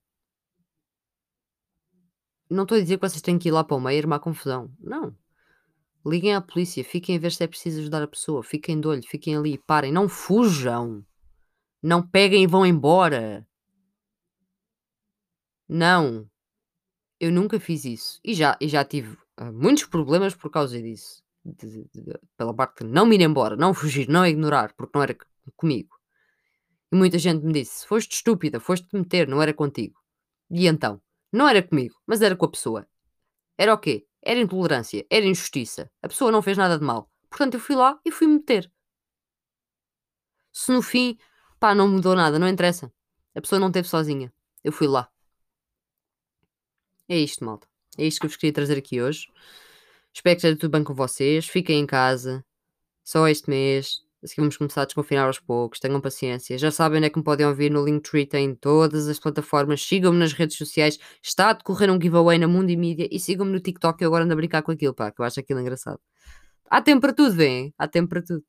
Não 2.53 2.65
estou 2.65 2.77
a 2.77 2.81
dizer 2.81 2.99
que 2.99 3.09
vocês 3.09 3.23
têm 3.23 3.39
que 3.39 3.49
ir 3.49 3.53
lá 3.53 3.65
para 3.65 3.77
o 3.77 3.81
meio 3.81 3.99
armar 3.99 4.21
confusão. 4.21 4.71
Não. 4.79 5.17
Liguem 6.05 6.35
à 6.35 6.41
polícia, 6.41 6.85
fiquem 6.85 7.17
a 7.17 7.19
ver 7.19 7.33
se 7.33 7.43
é 7.43 7.47
preciso 7.47 7.81
ajudar 7.81 8.03
a 8.03 8.09
pessoa, 8.09 8.43
fiquem 8.43 8.79
de 8.79 8.87
olho, 8.87 9.03
fiquem 9.03 9.37
ali, 9.37 9.57
parem, 9.57 9.91
não 9.91 10.09
fujam. 10.09 11.05
Não 11.83 12.07
peguem 12.07 12.45
e 12.45 12.47
vão 12.47 12.67
embora. 12.67 13.47
Não. 15.69 16.29
Eu 17.19 17.33
nunca 17.33 17.59
fiz 17.59 17.85
isso. 17.85 18.21
E 18.23 18.35
já, 18.35 18.57
e 18.61 18.69
já 18.69 18.85
tive 18.85 19.17
uh, 19.41 19.53
muitos 19.53 19.87
problemas 19.87 20.35
por 20.35 20.51
causa 20.51 20.81
disso. 20.81 21.23
De, 21.45 21.67
de, 21.67 22.03
de, 22.03 22.21
pela 22.37 22.55
parte 22.55 22.85
de 22.85 22.91
não 22.91 23.07
me 23.07 23.17
ir 23.17 23.23
embora, 23.23 23.57
não 23.57 23.75
fugir, 23.75 24.09
não 24.09 24.27
ignorar, 24.27 24.75
porque 24.75 24.93
não 24.95 25.03
era 25.03 25.17
comigo. 25.57 25.97
E 26.93 26.97
muita 26.97 27.19
gente 27.19 27.45
me 27.45 27.53
disse: 27.53 27.87
foste 27.87 28.13
estúpida, 28.13 28.61
foste-te 28.61 28.95
meter, 28.95 29.27
não 29.27 29.41
era 29.41 29.55
contigo. 29.55 29.99
E 30.51 30.67
então? 30.67 31.01
Não 31.33 31.49
era 31.49 31.63
comigo, 31.63 31.95
mas 32.07 32.21
era 32.23 32.37
com 32.37 32.45
a 32.45 32.51
pessoa. 32.51 32.87
Era 33.57 33.75
o 33.75 33.79
quê? 33.79 34.07
Era 34.23 34.41
intolerância, 34.41 35.07
era 35.11 35.25
injustiça. 35.25 35.91
A 36.03 36.09
pessoa 36.09 36.31
não 36.31 36.43
fez 36.43 36.57
nada 36.59 36.79
de 36.79 36.85
mal. 36.85 37.11
Portanto, 37.31 37.55
eu 37.55 37.61
fui 37.61 37.75
lá 37.75 37.99
e 38.05 38.13
fui 38.13 38.27
meter. 38.27 38.71
Se 40.53 40.71
no 40.71 40.83
fim, 40.83 41.19
pá, 41.59 41.75
não 41.75 41.89
mudou 41.89 42.15
nada, 42.15 42.39
não 42.39 42.49
interessa. 42.49 42.93
A 43.35 43.41
pessoa 43.41 43.59
não 43.59 43.69
esteve 43.69 43.89
sozinha. 43.89 44.33
Eu 44.63 44.73
fui 44.73 44.87
lá. 44.87 45.11
É 47.09 47.17
isto, 47.19 47.45
malta. 47.45 47.67
É 47.99 48.05
isto 48.07 48.21
que 48.21 48.27
eu 48.27 48.31
vos 48.31 48.37
queria 48.37 48.53
trazer 48.53 48.79
aqui 48.79 49.01
hoje. 49.03 49.29
Espero 50.13 50.35
que 50.37 50.39
esteja 50.39 50.59
tudo 50.59 50.71
bem 50.73 50.85
com 50.85 50.95
vocês. 50.95 51.47
Fiquem 51.49 51.81
em 51.81 51.87
casa. 51.87 52.45
Só 53.03 53.27
este 53.29 53.49
mês. 53.49 54.05
Assim 54.23 54.35
vamos 54.39 54.57
começar 54.57 54.83
a 54.83 54.85
desconfinar 54.85 55.27
aos 55.27 55.41
poucos. 55.41 55.81
Tenham 55.81 56.01
paciência. 56.01 56.57
Já 56.57 56.71
sabem 56.71 56.99
onde 56.99 57.07
é 57.07 57.11
que 57.11 57.19
me 57.19 57.25
podem 57.25 57.47
ouvir 57.47 57.71
no 57.71 57.85
Linktree. 57.85 58.27
Tem 58.27 58.55
todas 58.55 59.09
as 59.09 59.19
plataformas. 59.19 59.83
Sigam-me 59.85 60.19
nas 60.19 60.33
redes 60.33 60.57
sociais. 60.57 60.99
Está 61.23 61.51
a 61.51 61.53
decorrer 61.55 61.91
um 61.91 62.01
giveaway 62.01 62.39
na 62.39 62.47
Mundo 62.47 62.71
e 62.71 62.77
Mídia. 62.77 63.09
E 63.11 63.19
sigam-me 63.19 63.53
no 63.53 63.61
TikTok. 63.61 64.03
Eu 64.03 64.09
agora 64.09 64.25
ando 64.25 64.33
a 64.33 64.37
brincar 64.37 64.63
com 64.63 64.71
aquilo, 64.73 64.95
pá. 64.95 65.11
Que 65.11 65.21
eu 65.21 65.25
acho 65.25 65.41
aquilo 65.41 65.61
engraçado. 65.61 66.01
Há 66.71 66.81
tempo 66.83 67.01
para 67.01 67.13
tudo, 67.13 67.35
vem. 67.35 67.75
Há 67.77 67.89
tempo 67.89 68.09
para 68.11 68.23
tudo. 68.23 68.45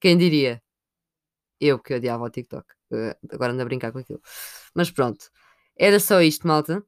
Quem 0.00 0.16
diria? 0.16 0.62
Eu 1.60 1.78
que 1.78 1.94
odiava 1.94 2.24
o 2.24 2.30
TikTok. 2.30 2.66
Uh, 2.90 3.14
agora 3.32 3.52
ando 3.52 3.62
a 3.62 3.64
brincar 3.64 3.92
com 3.92 3.98
aquilo. 3.98 4.20
Mas 4.74 4.90
pronto. 4.90 5.30
Era 5.76 6.00
só 6.00 6.22
isto, 6.22 6.46
malta. 6.46 6.82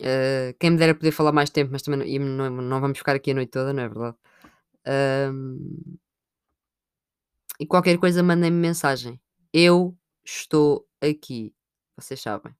Uh, 0.00 0.56
quem 0.58 0.70
me 0.70 0.78
dera 0.78 0.94
poder 0.94 1.12
falar 1.12 1.32
mais 1.32 1.50
tempo, 1.50 1.72
mas 1.72 1.82
também 1.82 2.18
não, 2.18 2.50
não, 2.50 2.62
não, 2.62 2.80
vamos 2.80 2.98
ficar 2.98 3.14
aqui 3.14 3.32
a 3.32 3.34
noite 3.34 3.50
toda, 3.50 3.72
não 3.72 3.82
é 3.82 3.88
verdade? 3.88 4.16
Um, 5.32 5.98
e 7.60 7.66
qualquer 7.66 7.98
coisa, 7.98 8.22
mandem-me 8.22 8.56
mensagem. 8.56 9.20
Eu 9.52 9.94
estou 10.24 10.88
aqui. 10.98 11.54
Vocês 11.94 12.18
sabem. 12.18 12.56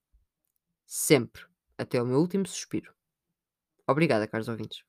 Sempre. 0.85 1.43
Até 1.79 2.03
o 2.03 2.07
meu 2.07 2.19
último 2.19 2.47
suspiro. 2.47 2.95
Obrigada, 3.89 4.29
caros 4.29 4.49
ouvintes. 4.49 4.85